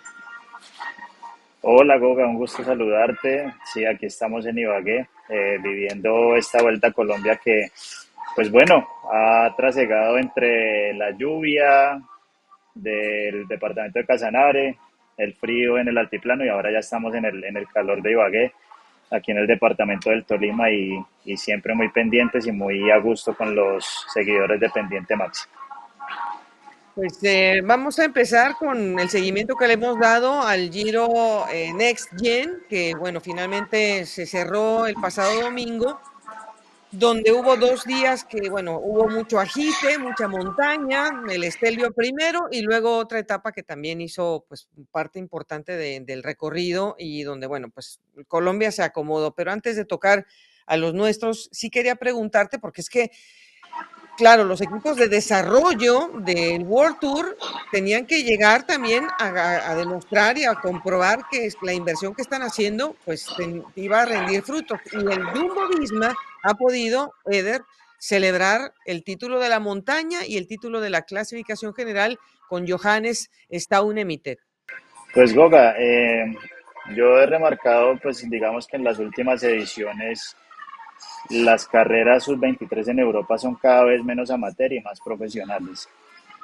[1.61, 3.53] Hola Goga, un gusto saludarte.
[3.73, 7.67] Sí, aquí estamos en Ibagué, eh, viviendo esta vuelta a Colombia que,
[8.35, 12.01] pues bueno, ha trasegado entre la lluvia
[12.73, 14.77] del departamento de Casanare,
[15.17, 18.11] el frío en el altiplano y ahora ya estamos en el, en el calor de
[18.11, 18.53] Ibagué,
[19.11, 23.35] aquí en el departamento del Tolima y, y siempre muy pendientes y muy a gusto
[23.35, 25.53] con los seguidores de Pendiente Máximo.
[26.95, 31.71] Pues eh, vamos a empezar con el seguimiento que le hemos dado al Giro eh,
[31.73, 35.99] Next Gen, que bueno, finalmente se cerró el pasado domingo,
[36.91, 42.61] donde hubo dos días que, bueno, hubo mucho agite, mucha montaña, el Estelvio primero y
[42.61, 47.99] luego otra etapa que también hizo pues parte importante del recorrido y donde, bueno, pues
[48.27, 49.35] Colombia se acomodó.
[49.35, 50.25] Pero antes de tocar
[50.65, 53.11] a los nuestros, sí quería preguntarte, porque es que
[54.19, 57.37] claro, los equipos de desarrollo del World Tour
[57.71, 62.95] tenían que llegar también a, demostrar y a comprobar que la inversión que están haciendo
[63.05, 63.27] pues
[63.75, 64.77] iba a rendir frutos.
[64.91, 67.61] Y el Jumbo Visma ha podido, Eder,
[67.97, 73.31] celebrar el título de la montaña y el título de la clasificación general con Johannes
[73.51, 74.39] Staunemitet.
[75.13, 76.35] Pues Goga, eh,
[76.93, 80.35] yo he remarcado, pues digamos que en las últimas ediciones
[81.29, 85.87] las carreras sub-23 en Europa son cada vez menos amateur y más profesionales.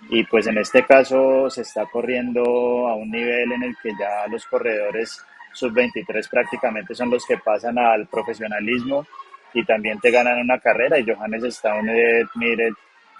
[0.09, 2.43] Y pues en este caso se está corriendo
[2.87, 7.79] a un nivel en el que ya los corredores sub-23 prácticamente son los que pasan
[7.79, 9.05] al profesionalismo
[9.53, 10.99] y también te ganan una carrera.
[10.99, 12.69] Y Johannes Staunet, mire,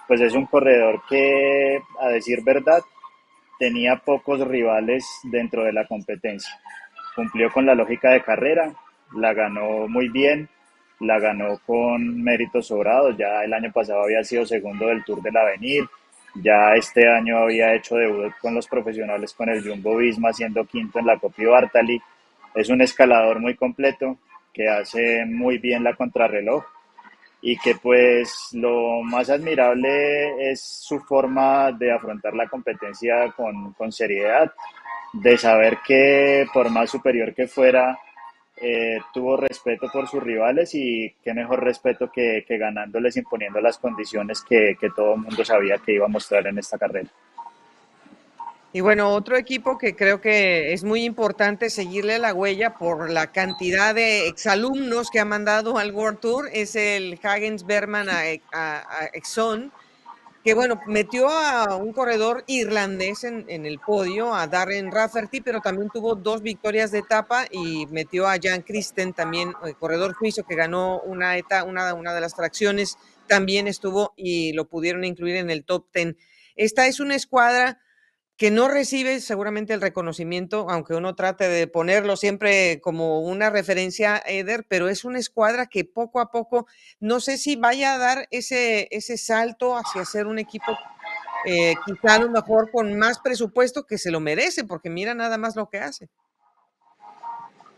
[0.07, 2.81] pues es un corredor que, a decir verdad,
[3.57, 6.59] tenía pocos rivales dentro de la competencia.
[7.15, 8.73] Cumplió con la lógica de carrera,
[9.15, 10.49] la ganó muy bien
[10.99, 13.15] la ganó con méritos sobrados.
[13.17, 15.85] Ya el año pasado había sido segundo del Tour del Avenir.
[16.35, 20.99] Ya este año había hecho debut con los profesionales con el Jumbo Visma, siendo quinto
[20.99, 22.01] en la Copia Bartali.
[22.53, 24.17] Es un escalador muy completo
[24.53, 26.63] que hace muy bien la contrarreloj
[27.41, 33.91] y que pues lo más admirable es su forma de afrontar la competencia con, con
[33.91, 34.51] seriedad,
[35.13, 37.99] de saber que por más superior que fuera,
[38.57, 43.77] eh, tuvo respeto por sus rivales y qué mejor respeto que, que ganándoles, imponiendo las
[43.77, 47.09] condiciones que, que todo el mundo sabía que iba a mostrar en esta carrera.
[48.71, 53.31] Y bueno, otro equipo que creo que es muy importante seguirle la huella por la
[53.31, 59.05] cantidad de exalumnos que ha mandado al World Tour es el Hagens Berman a, a
[59.13, 59.71] Exxon
[60.45, 65.89] que bueno, metió a un corredor irlandés en, el podio, a Darren Rafferty, pero también
[65.91, 70.53] tuvo dos victorias de etapa y metió a Jan Christen, también eh, corredor suizo que
[70.53, 75.49] ganó una, eta, una, una de las tracciones, también estuvo y lo pudieron incluir en
[75.49, 76.15] el top 10.
[76.55, 77.79] Esta es una escuadra
[78.37, 84.21] que no recibe seguramente el reconocimiento, aunque uno trate de ponerlo siempre como una referencia,
[84.25, 86.67] Eder, pero es una escuadra que poco a poco,
[86.99, 90.77] no sé si vaya a dar ese, ese salto hacia ser un equipo
[91.45, 95.37] eh, quizá a lo mejor con más presupuesto que se lo merece, porque mira nada
[95.37, 96.09] más lo que hace.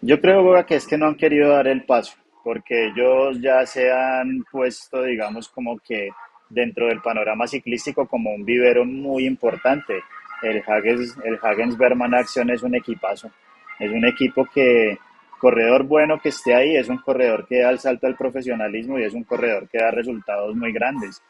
[0.01, 3.91] Yo creo que es que no han querido dar el paso, porque ellos ya se
[3.91, 6.09] han puesto, digamos, como que
[6.49, 10.01] dentro del panorama ciclístico como un vivero muy importante
[10.41, 13.31] el Hagens, el Hagens Berman Action es un equipazo.
[13.79, 14.97] Es un equipo que,
[15.37, 19.03] corredor bueno que esté ahí, es un corredor que da el salto al profesionalismo y
[19.03, 21.21] es un corredor que da resultados muy grandes.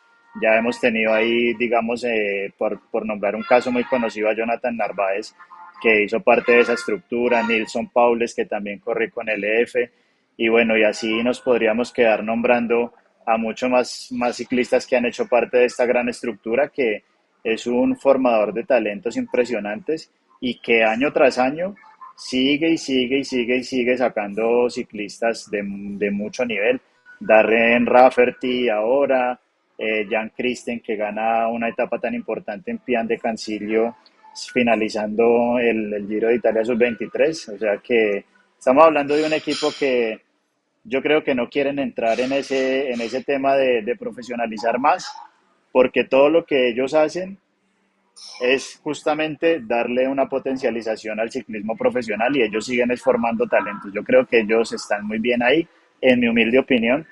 [0.41, 4.77] Ya hemos tenido ahí, digamos, eh, por, por, nombrar un caso muy conocido a Jonathan
[4.77, 5.33] Narváez,
[5.81, 9.75] que hizo parte de esa estructura, Nilson Paules, que también corre con el EF,
[10.37, 12.93] y bueno, y así nos podríamos quedar nombrando
[13.25, 17.03] a muchos más, más ciclistas que han hecho parte de esta gran estructura que,
[17.53, 21.75] es un formador de talentos impresionantes y que año tras año
[22.15, 25.63] sigue y sigue y sigue y sigue sacando ciclistas de,
[26.11, 26.81] mucho nivel.
[27.19, 29.39] Darren Rafferty ahora,
[29.77, 33.95] eh, Jan Christen que gana una etapa tan importante en Pian de Cancilio
[34.51, 37.55] finalizando el, Giro de Italia sub-23.
[37.55, 38.25] O sea que
[38.57, 40.19] estamos hablando de un equipo que
[40.83, 45.09] yo creo que no quieren entrar en ese, en ese tema de, de profesionalizar más,
[45.71, 47.37] porque todo lo que ellos hacen
[48.41, 53.91] es justamente darle una potencialización al ciclismo profesional y ellos siguen formando talentos.
[53.93, 55.67] Yo creo que ellos están muy bien ahí,
[56.01, 57.05] en mi humilde opinión.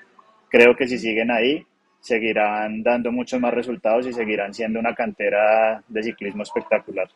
[0.48, 1.66] Creo que si siguen ahí,
[2.00, 7.08] seguirán dando muchos más resultados y seguirán siendo una cantera de ciclismo espectacular.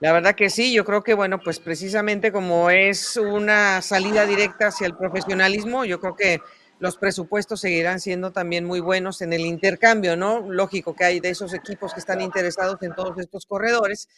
[0.00, 4.68] La verdad que sí, yo creo que, bueno, pues precisamente como es una salida directa
[4.68, 6.40] hacia el profesionalismo, yo creo que
[6.80, 10.40] los presupuestos seguirán siendo también muy buenos en el intercambio, ¿no?
[10.50, 14.08] Lógico que hay de esos equipos que están interesados en todos estos corredores.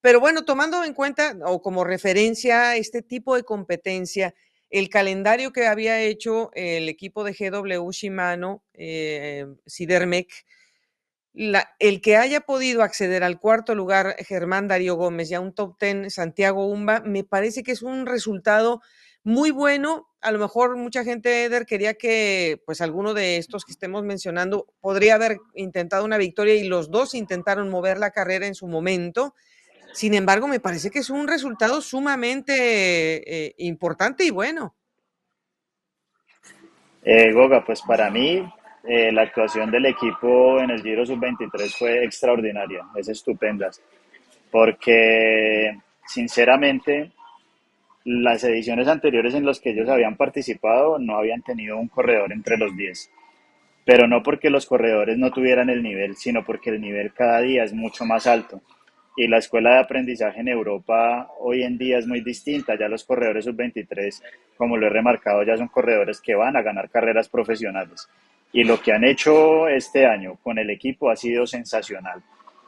[0.00, 4.34] Pero bueno, tomando en cuenta o como referencia este tipo de competencia,
[4.70, 10.28] el calendario que había hecho el equipo de GW Shimano, eh, Sidermec,
[11.34, 15.76] el que haya podido acceder al cuarto lugar Germán Darío Gómez y a un top
[15.76, 18.80] ten Santiago Umba, me parece que es un resultado
[19.26, 20.06] muy bueno.
[20.20, 24.66] A lo mejor mucha gente, Eder, quería que pues alguno de estos que estemos mencionando
[24.80, 29.34] podría haber intentado una victoria y los dos intentaron mover la carrera en su momento.
[29.92, 32.54] Sin embargo, me parece que es un resultado sumamente
[33.48, 34.76] eh, importante y bueno.
[37.02, 38.48] Eh, Goga, pues para mí
[38.84, 43.70] eh, la actuación del equipo en el Giro Sub-23 fue extraordinaria, es estupenda,
[44.52, 47.15] porque sinceramente
[48.06, 52.56] las ediciones anteriores en las que ellos habían participado no habían tenido un corredor entre
[52.56, 53.10] los 10.
[53.84, 57.64] Pero no porque los corredores no tuvieran el nivel, sino porque el nivel cada día
[57.64, 58.62] es mucho más alto.
[59.16, 62.78] Y la escuela de aprendizaje en Europa hoy en día es muy distinta.
[62.78, 64.22] Ya los corredores sub-23,
[64.56, 68.08] como lo he remarcado, ya son corredores que van a ganar carreras profesionales.
[68.52, 72.22] Y lo que han hecho este año con el equipo ha sido sensacional.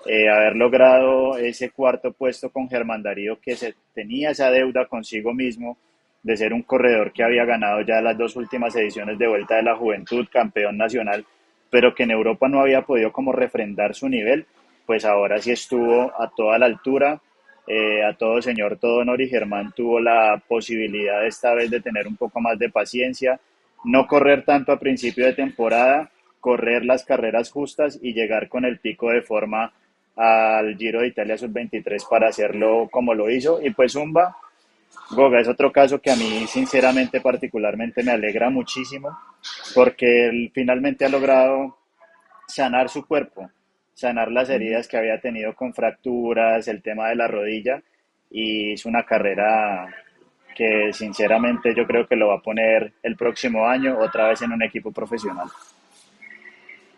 [0.06, 5.34] Eh, haber logrado ese cuarto puesto con Germán Darío, que se, tenía esa deuda consigo
[5.34, 5.76] mismo
[6.22, 9.62] de ser un corredor que había ganado ya las dos últimas ediciones de Vuelta de
[9.62, 11.24] la Juventud, campeón nacional,
[11.70, 14.46] pero que en Europa no había podido como refrendar su nivel,
[14.86, 17.20] pues ahora sí estuvo a toda la altura,
[17.66, 22.06] eh, a todo señor, todo honor y Germán tuvo la posibilidad esta vez de tener
[22.06, 23.38] un poco más de paciencia,
[23.84, 28.78] no correr tanto a principio de temporada, correr las carreras justas y llegar con el
[28.78, 29.72] pico de forma
[30.18, 33.60] al Giro de Italia sub-23 para hacerlo como lo hizo.
[33.62, 34.36] Y pues Zumba,
[35.10, 39.16] Goga es otro caso que a mí sinceramente particularmente me alegra muchísimo
[39.74, 41.78] porque él finalmente ha logrado
[42.46, 43.50] sanar su cuerpo,
[43.94, 47.82] sanar las heridas que había tenido con fracturas, el tema de la rodilla
[48.30, 49.86] y es una carrera
[50.54, 54.52] que sinceramente yo creo que lo va a poner el próximo año otra vez en
[54.52, 55.48] un equipo profesional.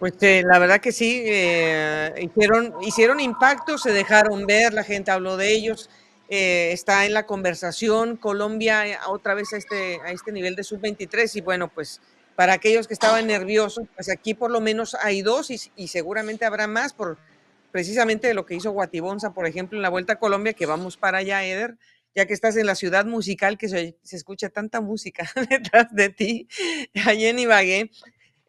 [0.01, 5.11] Pues eh, la verdad que sí, eh, hicieron, hicieron impacto, se dejaron ver, la gente
[5.11, 5.91] habló de ellos.
[6.31, 11.37] eh, está en la conversación Colombia otra vez a este, a este nivel de sub-23
[11.37, 12.01] y bueno, pues
[12.35, 16.67] para aquellos que estaban nerviosos, pues aquí por lo menos hay dos y, seguramente habrá
[16.67, 17.19] más por
[17.71, 21.19] precisamente lo que hizo Guatibonza, por ejemplo, en la Vuelta a Colombia, que vamos para
[21.19, 21.77] allá, Eder,
[22.15, 26.49] ya que estás en la ciudad musical, que se, escucha tanta música detrás de ti,
[27.05, 27.91] allí en Ibagué.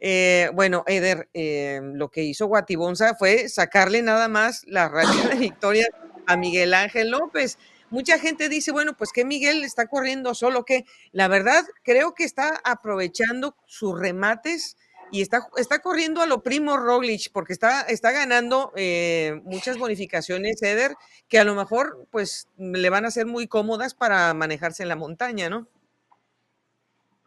[0.03, 5.35] Eh, bueno, Eder, eh, lo que hizo Guatibonza fue sacarle nada más la racha de
[5.35, 5.85] victoria
[6.25, 7.59] a Miguel Ángel López.
[7.91, 12.23] Mucha gente dice, bueno, pues que Miguel está corriendo solo, que la verdad creo que
[12.23, 14.75] está aprovechando sus remates
[15.11, 20.63] y está, está corriendo a lo primo Roglic porque está, está ganando eh, muchas bonificaciones,
[20.63, 20.95] Eder,
[21.27, 24.95] que a lo mejor pues le van a ser muy cómodas para manejarse en la
[24.95, 25.67] montaña, ¿no?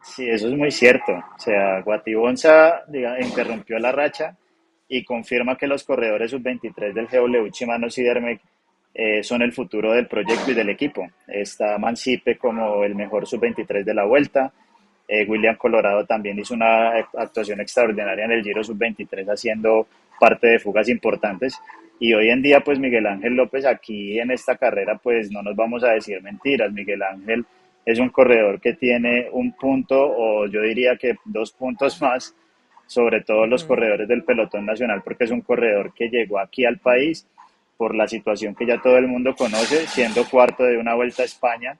[0.05, 1.13] Sí, eso es muy cierto.
[1.13, 2.83] O sea, Guatibonza
[3.19, 4.37] interrumpió la racha
[4.87, 8.39] y confirma que los corredores sub-23 del GW Chimano Sidermec
[8.93, 11.05] eh, son el futuro del proyecto y del equipo.
[11.27, 14.53] Está Mancipe como el mejor sub-23 de la vuelta.
[15.07, 19.87] Eh, William Colorado también hizo una actuación extraordinaria en el Giro Sub-23 haciendo
[20.19, 21.59] parte de fugas importantes.
[21.99, 25.55] Y hoy en día, pues Miguel Ángel López aquí en esta carrera, pues no nos
[25.55, 26.71] vamos a decir mentiras.
[26.71, 27.45] Miguel Ángel
[27.85, 32.35] es un corredor que tiene un punto o yo diría que dos puntos más
[32.87, 36.79] sobre todos los corredores del pelotón nacional porque es un corredor que llegó aquí al
[36.79, 37.27] país
[37.77, 41.25] por la situación que ya todo el mundo conoce, siendo cuarto de una vuelta a
[41.25, 41.77] España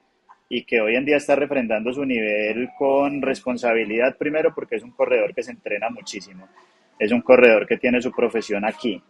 [0.48, 4.92] y que hoy en día está refrendando su nivel con responsabilidad, primero porque es un
[4.92, 6.48] corredor que se entrena muchísimo,
[6.98, 9.02] es un corredor que tiene su profesión aquí,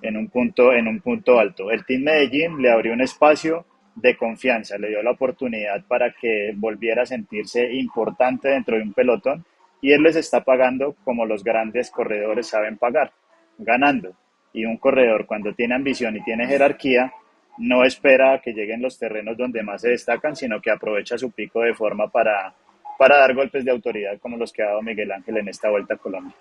[0.00, 1.70] en un punto, en un punto alto.
[1.70, 6.52] El Team Medellín le abrió un espacio de confianza, le dio la oportunidad para que
[6.56, 9.44] volviera a sentirse importante dentro de un pelotón
[9.80, 13.12] y él les está pagando como los grandes corredores saben pagar,
[13.58, 14.14] ganando.
[14.52, 17.12] Y un corredor cuando tiene ambición y tiene jerarquía,
[17.58, 21.60] no espera que lleguen los terrenos donde más se destacan, sino que aprovecha su pico
[21.60, 22.54] de forma para,
[22.98, 25.94] para dar golpes de autoridad como los que ha dado Miguel Ángel en esta vuelta
[25.94, 26.34] a Colombia.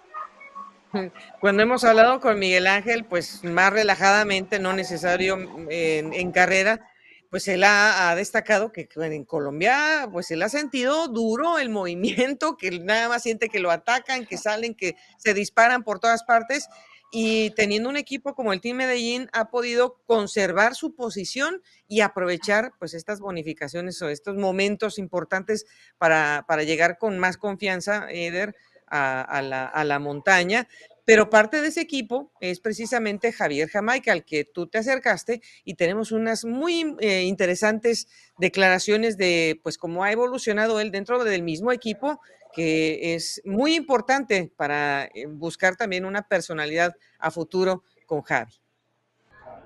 [1.39, 5.38] Cuando hemos hablado con Miguel Ángel, pues más relajadamente, no necesario
[5.70, 6.91] en, carrera,
[7.32, 12.71] pues él ha, destacado que en Colombia, pues él ha sentido duro el movimiento, que
[12.79, 16.67] nada más siente que lo atacan, que salen, que se disparan por todas partes
[17.09, 22.73] y teniendo un equipo como el Team Medellín ha podido conservar su posición y aprovechar
[22.79, 25.65] pues estas bonificaciones o estos momentos importantes
[25.97, 28.55] para, llegar con más confianza, Eder,
[28.88, 29.41] a,
[29.86, 30.67] la, montaña.
[31.06, 35.76] Pero parte de ese equipo es precisamente Javier Jamaica, al que tú te acercaste y
[35.76, 41.72] tenemos unas muy eh, interesantes declaraciones de pues cómo ha evolucionado él dentro del mismo
[41.72, 42.20] equipo
[42.54, 48.52] que es muy importante para eh, buscar también una personalidad a futuro con Javi.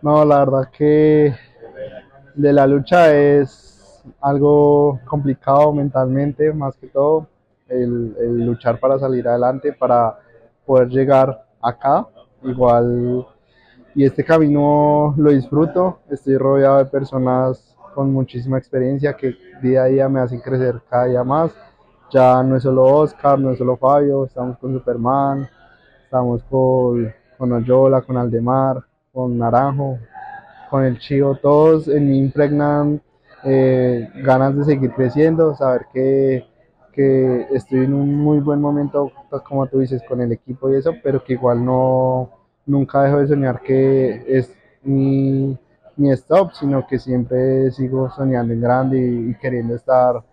[0.02, 1.34] No, la verdad que
[2.36, 7.28] de la lucha es algo complicado mentalmente, más que todo,
[7.68, 8.14] el,
[8.46, 10.20] luchar para salir adelante, para
[10.66, 12.08] poder llegar acá.
[12.44, 13.26] Igual,
[13.96, 19.86] y este camino lo disfruto, estoy rodeado de personas con muchísima experiencia que día a
[19.86, 21.56] día me hacen crecer cada día más
[22.12, 25.50] ya no es solo Oscar, no es solo Fabio, estamos con Superman,
[26.04, 30.00] estamos con, con Oyola, con Aldemar, con Naranjo,
[30.70, 33.02] con el Chivo, todos en mí impregnan
[33.44, 36.46] eh, ganas de seguir creciendo, saber que,
[36.96, 40.76] que, estoy en un muy buen momento, pues, como tú dices, con el equipo y
[40.76, 42.30] eso, pero que igual no,
[42.66, 44.52] nunca dejo de soñar que es
[44.84, 45.58] mi,
[45.98, 50.24] mi stop, sino que siempre sigo soñando en grande y queriendo estar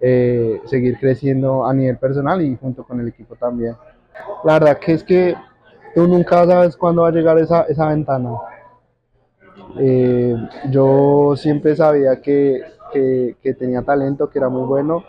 [0.00, 3.74] eh, seguir creciendo a nivel personal y junto con el equipo también.
[4.44, 5.34] La verdad que es que
[5.94, 8.30] tú nunca sabes cuándo va a llegar esa, esa ventana.
[9.78, 10.36] Eh,
[10.70, 15.04] yo siempre sabía que, que, tenía talento, que era muy bueno,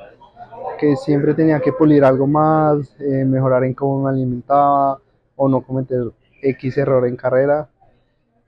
[0.79, 4.99] que siempre tenía que pulir algo más, eh, mejorar en cómo me alimentaba
[5.35, 6.11] o no cometer
[6.41, 7.69] X error en carrera.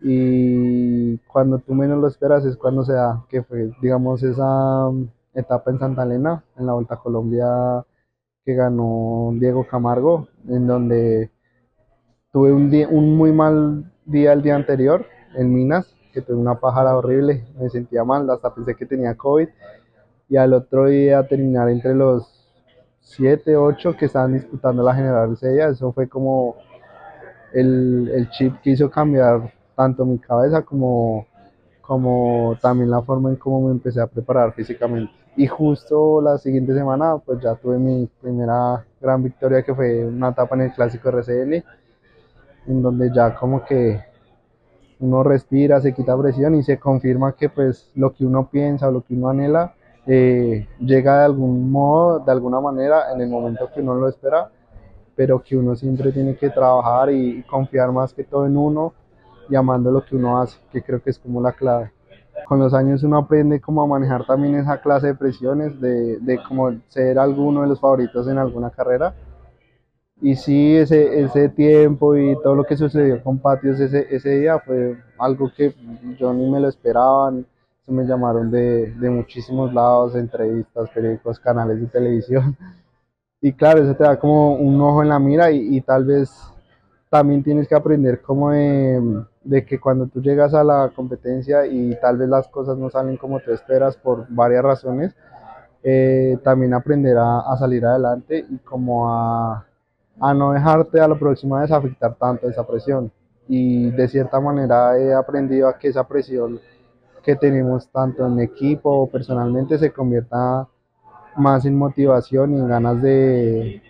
[0.02, 4.90] Y cuando tú menos lo esperas es cuando se da, que fue, digamos, esa
[5.34, 7.86] etapa en Santa Elena, en la Vuelta a Colombia
[8.44, 11.30] que ganó Diego Camargo, en donde
[12.32, 15.06] tuve un, día, un muy mal día el día anterior
[15.36, 19.50] en Minas, que tuve una pájara horrible, me sentía mal, hasta pensé que tenía COVID,
[20.32, 22.26] y al otro día terminar entre los
[23.02, 26.56] 7, 8 que estaban disputando la General Sella, eso fue como
[27.52, 31.28] el, el chip que hizo cambiar tanto mi cabeza como,
[31.82, 35.12] como también la forma en cómo me empecé a preparar físicamente.
[35.36, 40.30] Y justo la siguiente semana, pues ya tuve mi primera gran victoria que fue una
[40.30, 41.62] etapa en el clásico RCN,
[42.68, 44.00] en donde ya como que
[45.02, 48.92] uno respira, se quita presión y se confirma que pues lo que uno piensa o
[48.94, 49.76] lo que uno anhela
[50.08, 54.49] eh, llega de algún modo, de alguna manera, en el momento que uno lo espera,
[55.16, 58.93] pero que uno siempre tiene que trabajar y confiar más que todo en uno
[59.49, 61.91] y amando lo que uno hace, que creo que es como la clave.
[62.47, 66.39] Con los años uno aprende cómo a manejar también esa clase de presiones, de, de
[66.47, 69.14] como ser alguno de los favoritos en alguna carrera.
[70.22, 74.60] Y sí, ese, ese tiempo y todo lo que sucedió con Patios ese, ese día
[74.60, 75.74] fue algo que
[76.18, 77.32] yo ni me lo esperaba,
[77.92, 82.58] me llamaron de, de muchísimos lados, entrevistas, periódicos, canales de televisión.
[83.44, 86.32] Y claro, eso te da como un ojo en la mira y, tal vez
[87.10, 91.98] también tienes que aprender como de, de, que cuando tú llegas a la competencia y
[92.00, 95.16] tal vez las cosas no salen como tú esperas por varias razones,
[95.84, 99.66] eh, también aprender a, a, salir adelante y como a,
[100.20, 103.12] a no dejarte a la próxima vez afectar tanto esa presión.
[103.48, 106.60] Y de cierta manera he aprendido a que esa presión
[107.24, 110.67] que tenemos tanto en equipo o personalmente se convierta
[111.38, 113.82] más en motivación y en ganas de,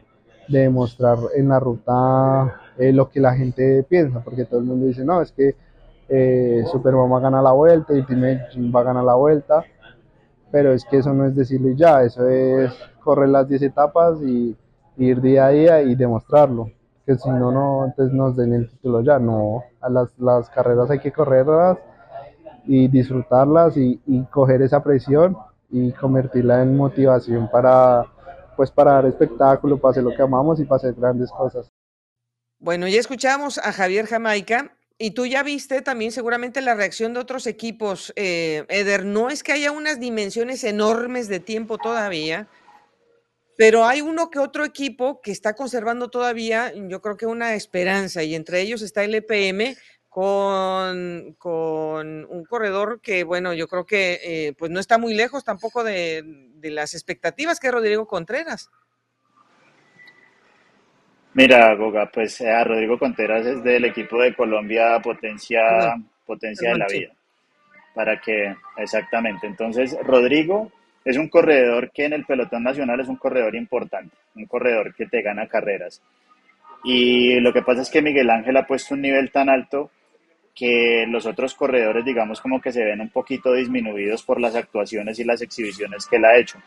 [0.47, 4.85] de demostrar en la ruta eh, lo que la gente piensa, porque todo el mundo
[4.85, 5.55] dice, no, es que
[6.09, 8.21] eh, Superman va a ganar la vuelta y Team
[8.75, 9.63] va a ganar la vuelta,
[10.51, 14.21] pero es que eso no es decirlo y ya, eso es correr las 10 etapas
[14.21, 14.55] y,
[14.97, 16.69] ir día a día y demostrarlo,
[17.05, 20.91] que si no, no, entonces nos den el título ya, no, a las, las carreras
[20.91, 21.77] hay que correrlas
[22.65, 25.37] y disfrutarlas y, y, coger esa presión
[25.69, 28.05] y convertirla en motivación para
[28.55, 31.71] pues para dar espectáculo, para hacer lo que amamos y para hacer grandes cosas.
[32.59, 37.19] Bueno, ya escuchamos a Javier Jamaica y tú ya viste también seguramente la reacción de
[37.21, 38.13] otros equipos.
[38.15, 42.47] Eh, Eder, no es que haya unas dimensiones enormes de tiempo todavía,
[43.57, 48.21] pero hay uno que otro equipo que está conservando todavía, yo creo que una esperanza,
[48.21, 49.75] y entre ellos está el EPM,
[50.11, 55.45] con, con, un corredor que, bueno, yo creo que eh, pues no está muy lejos
[55.45, 56.21] tampoco de,
[56.55, 58.69] de, las expectativas que es Rodrigo Contreras.
[61.33, 65.95] Mira, Goga, pues a Rodrigo Contreras es del equipo de Colombia Potencia,
[66.25, 67.13] Potencia de la Vida.
[67.95, 69.47] Para que, exactamente.
[69.47, 70.73] Entonces, Rodrigo
[71.05, 75.05] es un corredor que en el pelotón nacional es un corredor importante, un corredor que
[75.05, 76.01] te gana carreras.
[76.83, 79.89] Y lo que pasa es que Miguel Ángel ha puesto un nivel tan alto
[80.55, 85.19] que los otros corredores, digamos, como que se ven un poquito disminuidos por las actuaciones
[85.19, 86.59] y las exhibiciones que él ha hecho.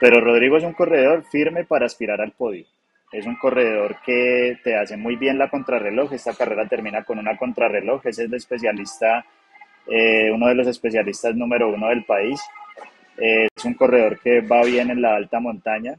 [0.00, 2.66] Pero Rodrigo es un corredor firme para aspirar al podio.
[3.12, 6.12] Es un corredor que te hace muy bien la contrarreloj.
[6.12, 8.04] Esta carrera termina con una contrarreloj.
[8.06, 9.24] Es el especialista,
[9.86, 12.40] eh, uno de los especialistas número uno del país.
[13.16, 15.94] Eh, es un corredor que va bien en la alta montaña.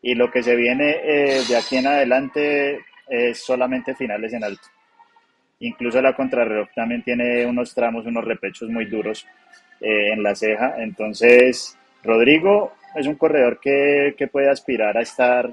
[0.00, 4.62] Y lo que se viene eh, de aquí en adelante es solamente finales en alto.
[5.60, 9.26] Incluso la contrarreloj también tiene unos tramos, unos repechos muy duros
[9.80, 10.74] eh, en la ceja.
[10.78, 15.52] Entonces, Rodrigo es un corredor que, que, puede aspirar a estar,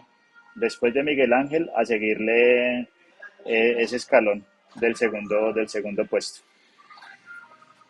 [0.56, 2.88] después de Miguel Ángel, a seguirle
[3.46, 4.46] eh, ese escalón
[4.76, 6.42] del segundo, del segundo puesto.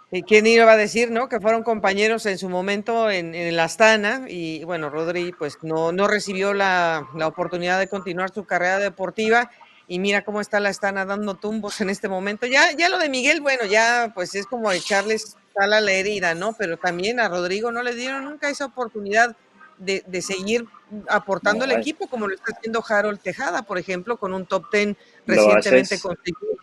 [0.09, 1.27] ¿Y quién iba a decir, no?
[1.27, 5.91] Que fueron compañeros en su momento en, en el Astana y bueno, Rodri pues no,
[5.91, 9.51] no recibió la, la oportunidad de continuar su carrera deportiva
[9.87, 12.45] y mira cómo está la están dando tumbos en este momento.
[12.45, 16.35] Ya, ya lo de Miguel, bueno, ya pues es como echarles sal a la herida,
[16.35, 16.53] ¿no?
[16.53, 19.35] Pero también a Rodrigo no le dieron nunca esa oportunidad
[19.77, 20.65] de, de seguir
[21.09, 24.97] aportando al equipo, como lo está haciendo Harold Tejada, por ejemplo, con un top ten
[25.25, 26.57] recientemente constituido.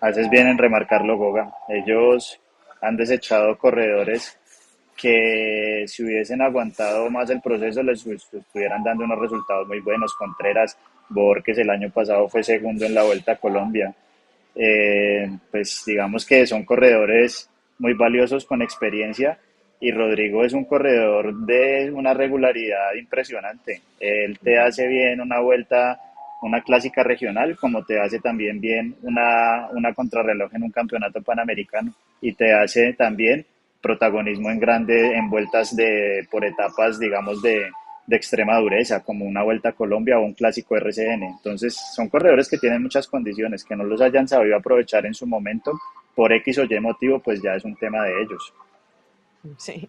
[0.00, 1.52] Haces bien en remarcarlo, Goga.
[1.68, 2.40] Ellos
[2.80, 4.36] han desechado corredores
[4.96, 10.14] que si hubiesen aguantado más el proceso les estuvieran dando unos resultados muy buenos.
[10.14, 10.76] Contreras
[11.08, 13.94] Borges el año pasado fue segundo en la Vuelta a Colombia.
[14.54, 17.48] Eh, pues digamos que son corredores
[17.78, 19.38] muy valiosos con experiencia
[19.80, 23.82] y Rodrigo es un corredor de una regularidad impresionante.
[23.98, 25.98] Él te hace bien una vuelta,
[26.42, 31.92] una clásica regional, como te hace también bien una, una contrarreloj en un campeonato panamericano
[32.20, 33.44] y te hace también
[33.80, 37.68] protagonismo en grande en vueltas de por etapas, digamos, de,
[38.12, 41.22] de extrema dureza, como una Vuelta a Colombia o un clásico RCN.
[41.22, 45.26] Entonces, son corredores que tienen muchas condiciones, que no los hayan sabido aprovechar en su
[45.26, 45.72] momento,
[46.14, 48.52] por X o Y motivo, pues ya es un tema de ellos.
[49.56, 49.88] Sí.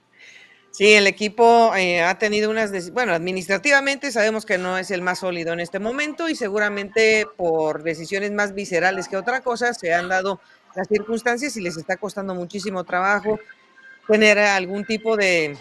[0.72, 5.20] Sí, el equipo eh, ha tenido unas, bueno, administrativamente sabemos que no es el más
[5.20, 10.08] sólido en este momento y seguramente por decisiones más viscerales que otra cosa se han
[10.08, 10.40] dado
[10.76, 13.40] las circunstancias y les está costando muchísimo trabajo
[14.08, 15.56] tener algún tipo de,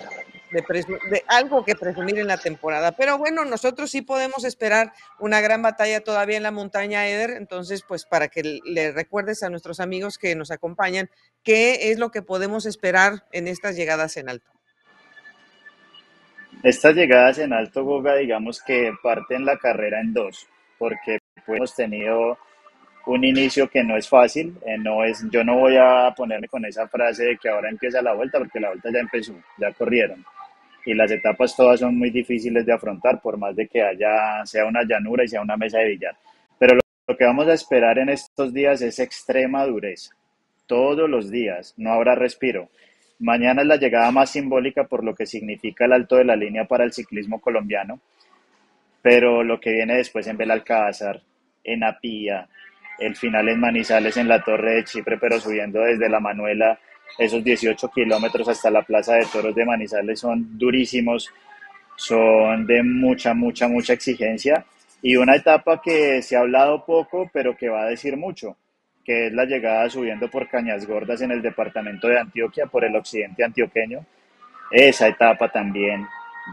[0.52, 2.92] de, algo que presumir en la temporada.
[2.92, 7.82] Pero bueno, nosotros sí podemos esperar una gran batalla todavía en la montaña Eder, entonces
[7.82, 11.10] pues para que le recuerdes a nuestros amigos que nos acompañan
[11.42, 14.50] qué es lo que podemos esperar en estas llegadas en alto.
[16.62, 20.46] Estas llegadas en alto, Goga, digamos que parten la carrera en dos,
[20.78, 22.38] porque hemos tenido
[23.06, 26.64] un inicio que no es fácil, eh, no es, yo no voy a ponerme con
[26.64, 30.24] esa frase de que ahora empieza la vuelta, porque la vuelta ya empezó, ya corrieron.
[30.84, 34.64] Y las etapas todas son muy difíciles de afrontar, por más de que haya, sea
[34.66, 36.16] una llanura y sea una mesa de billar.
[36.58, 40.14] Pero lo que vamos a esperar en estos días es extrema dureza.
[40.66, 42.68] Todos los días, no habrá respiro.
[43.18, 46.64] Mañana es la llegada más simbólica por lo que significa el alto de la línea
[46.64, 48.00] para el ciclismo colombiano,
[49.00, 51.22] pero lo que viene después en Belalcázar,
[51.62, 52.48] en Apía,
[52.98, 56.78] el final en Manizales, en la Torre de Chipre, pero subiendo desde la Manuela,
[57.18, 61.30] esos 18 kilómetros hasta la Plaza de Toros de Manizales son durísimos,
[61.96, 64.64] son de mucha, mucha, mucha exigencia
[65.02, 68.56] y una etapa que se ha hablado poco, pero que va a decir mucho,
[69.04, 72.94] que es la llegada subiendo por Cañas Gordas en el departamento de Antioquia, por el
[72.94, 74.06] occidente antioqueño.
[74.70, 76.06] Esa etapa también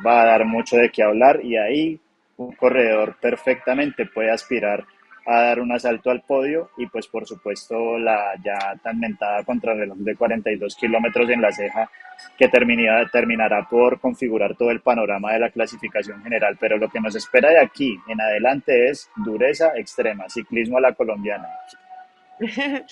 [0.05, 1.99] va a dar mucho de qué hablar y ahí
[2.37, 4.83] un corredor perfectamente puede aspirar
[5.29, 9.97] a dar un asalto al podio y pues por supuesto la ya tan mentada contrarreloj
[9.99, 11.89] de 42 kilómetros en la ceja
[12.37, 16.57] que terminará, terminará por configurar todo el panorama de la clasificación general.
[16.59, 20.93] Pero lo que nos espera de aquí en adelante es dureza extrema, ciclismo a la
[20.93, 21.47] colombiana.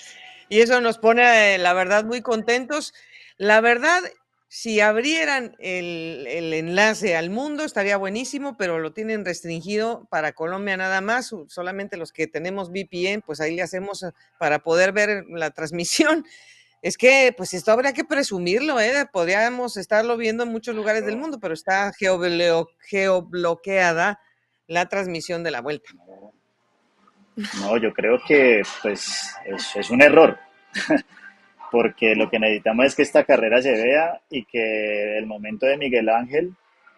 [0.48, 2.94] y eso nos pone, eh, la verdad, muy contentos.
[3.36, 4.00] La verdad,
[4.48, 11.02] si abrieran el, enlace al mundo estaría buenísimo, pero lo tienen restringido para Colombia nada
[11.02, 15.50] más, solamente los que tenemos VPN, pues ahí le hacemos eh, para poder ver la
[15.50, 16.24] transmisión.
[16.80, 19.04] Es que, pues esto habría que presumirlo, ¿eh?
[19.12, 24.20] Podríamos estarlo viendo en muchos lugares del mundo, pero está geobloqueada
[24.68, 25.90] la transmisión de la vuelta.
[27.60, 30.38] No, yo creo que pues es, es un error.
[31.70, 35.76] porque lo que necesitamos es que esta carrera se vea y que el momento de
[35.76, 36.52] Miguel Ángel,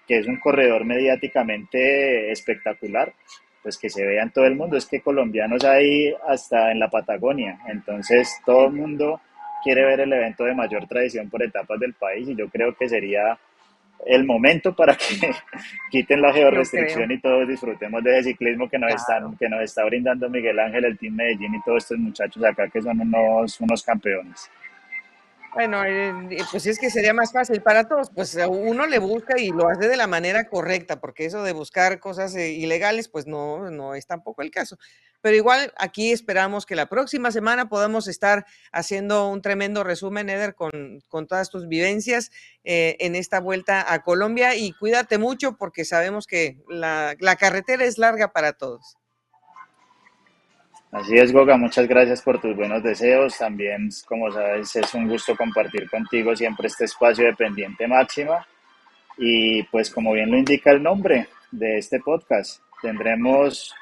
[0.06, 3.12] que es un corredor mediáticamente espectacular,
[3.62, 4.76] pues que se vea en todo el mundo.
[4.76, 9.20] Es que colombianos hay hasta en la Patagonia, entonces todo el mundo
[9.62, 12.88] quiere ver el evento de mayor tradición por etapas del país y yo creo que
[12.88, 13.38] sería
[14.06, 15.04] el momento para que
[15.90, 19.84] quiten la georrestricción y todos disfrutemos de ese ciclismo que nos, están, que nos está
[19.84, 23.82] brindando Miguel Ángel, el Team Medellín y todos estos muchachos acá que son unos, unos
[23.82, 24.50] campeones.
[25.52, 26.14] Bueno, eh,
[26.52, 29.88] pues es que sería más fácil para todos, pues uno le busca y lo hace
[29.88, 34.06] de la manera correcta, porque eso de buscar cosas eh, ilegales, pues no, no es
[34.06, 34.78] tampoco el caso.
[35.20, 40.54] Pero igual aquí esperamos que la próxima semana podamos estar haciendo un tremendo resumen, Eder,
[40.54, 42.30] con, con todas tus vivencias
[42.62, 47.84] eh, en esta vuelta a Colombia y cuídate mucho porque sabemos que la, la carretera
[47.84, 48.99] es larga para todos.
[50.92, 53.38] Así es, Goga, muchas gracias por tus buenos deseos.
[53.38, 58.44] También, como sabes, es un gusto compartir contigo siempre este espacio de pendiente máxima.
[59.16, 63.72] Y pues como bien lo indica el nombre de este podcast, tendremos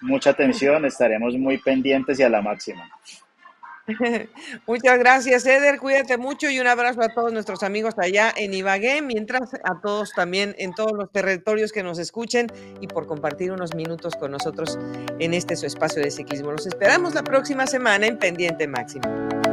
[0.00, 2.90] mucha atención, estaremos muy pendientes y a la máxima.
[4.66, 5.78] Muchas gracias, Eder.
[5.78, 10.12] Cuídate mucho y un abrazo a todos nuestros amigos allá en Ibagué, mientras a todos
[10.12, 12.46] también en todos los territorios que nos escuchen
[12.80, 14.78] y por compartir unos minutos con nosotros
[15.18, 16.52] en este su espacio de ciclismo.
[16.52, 19.49] Los esperamos la próxima semana en Pendiente Máximo.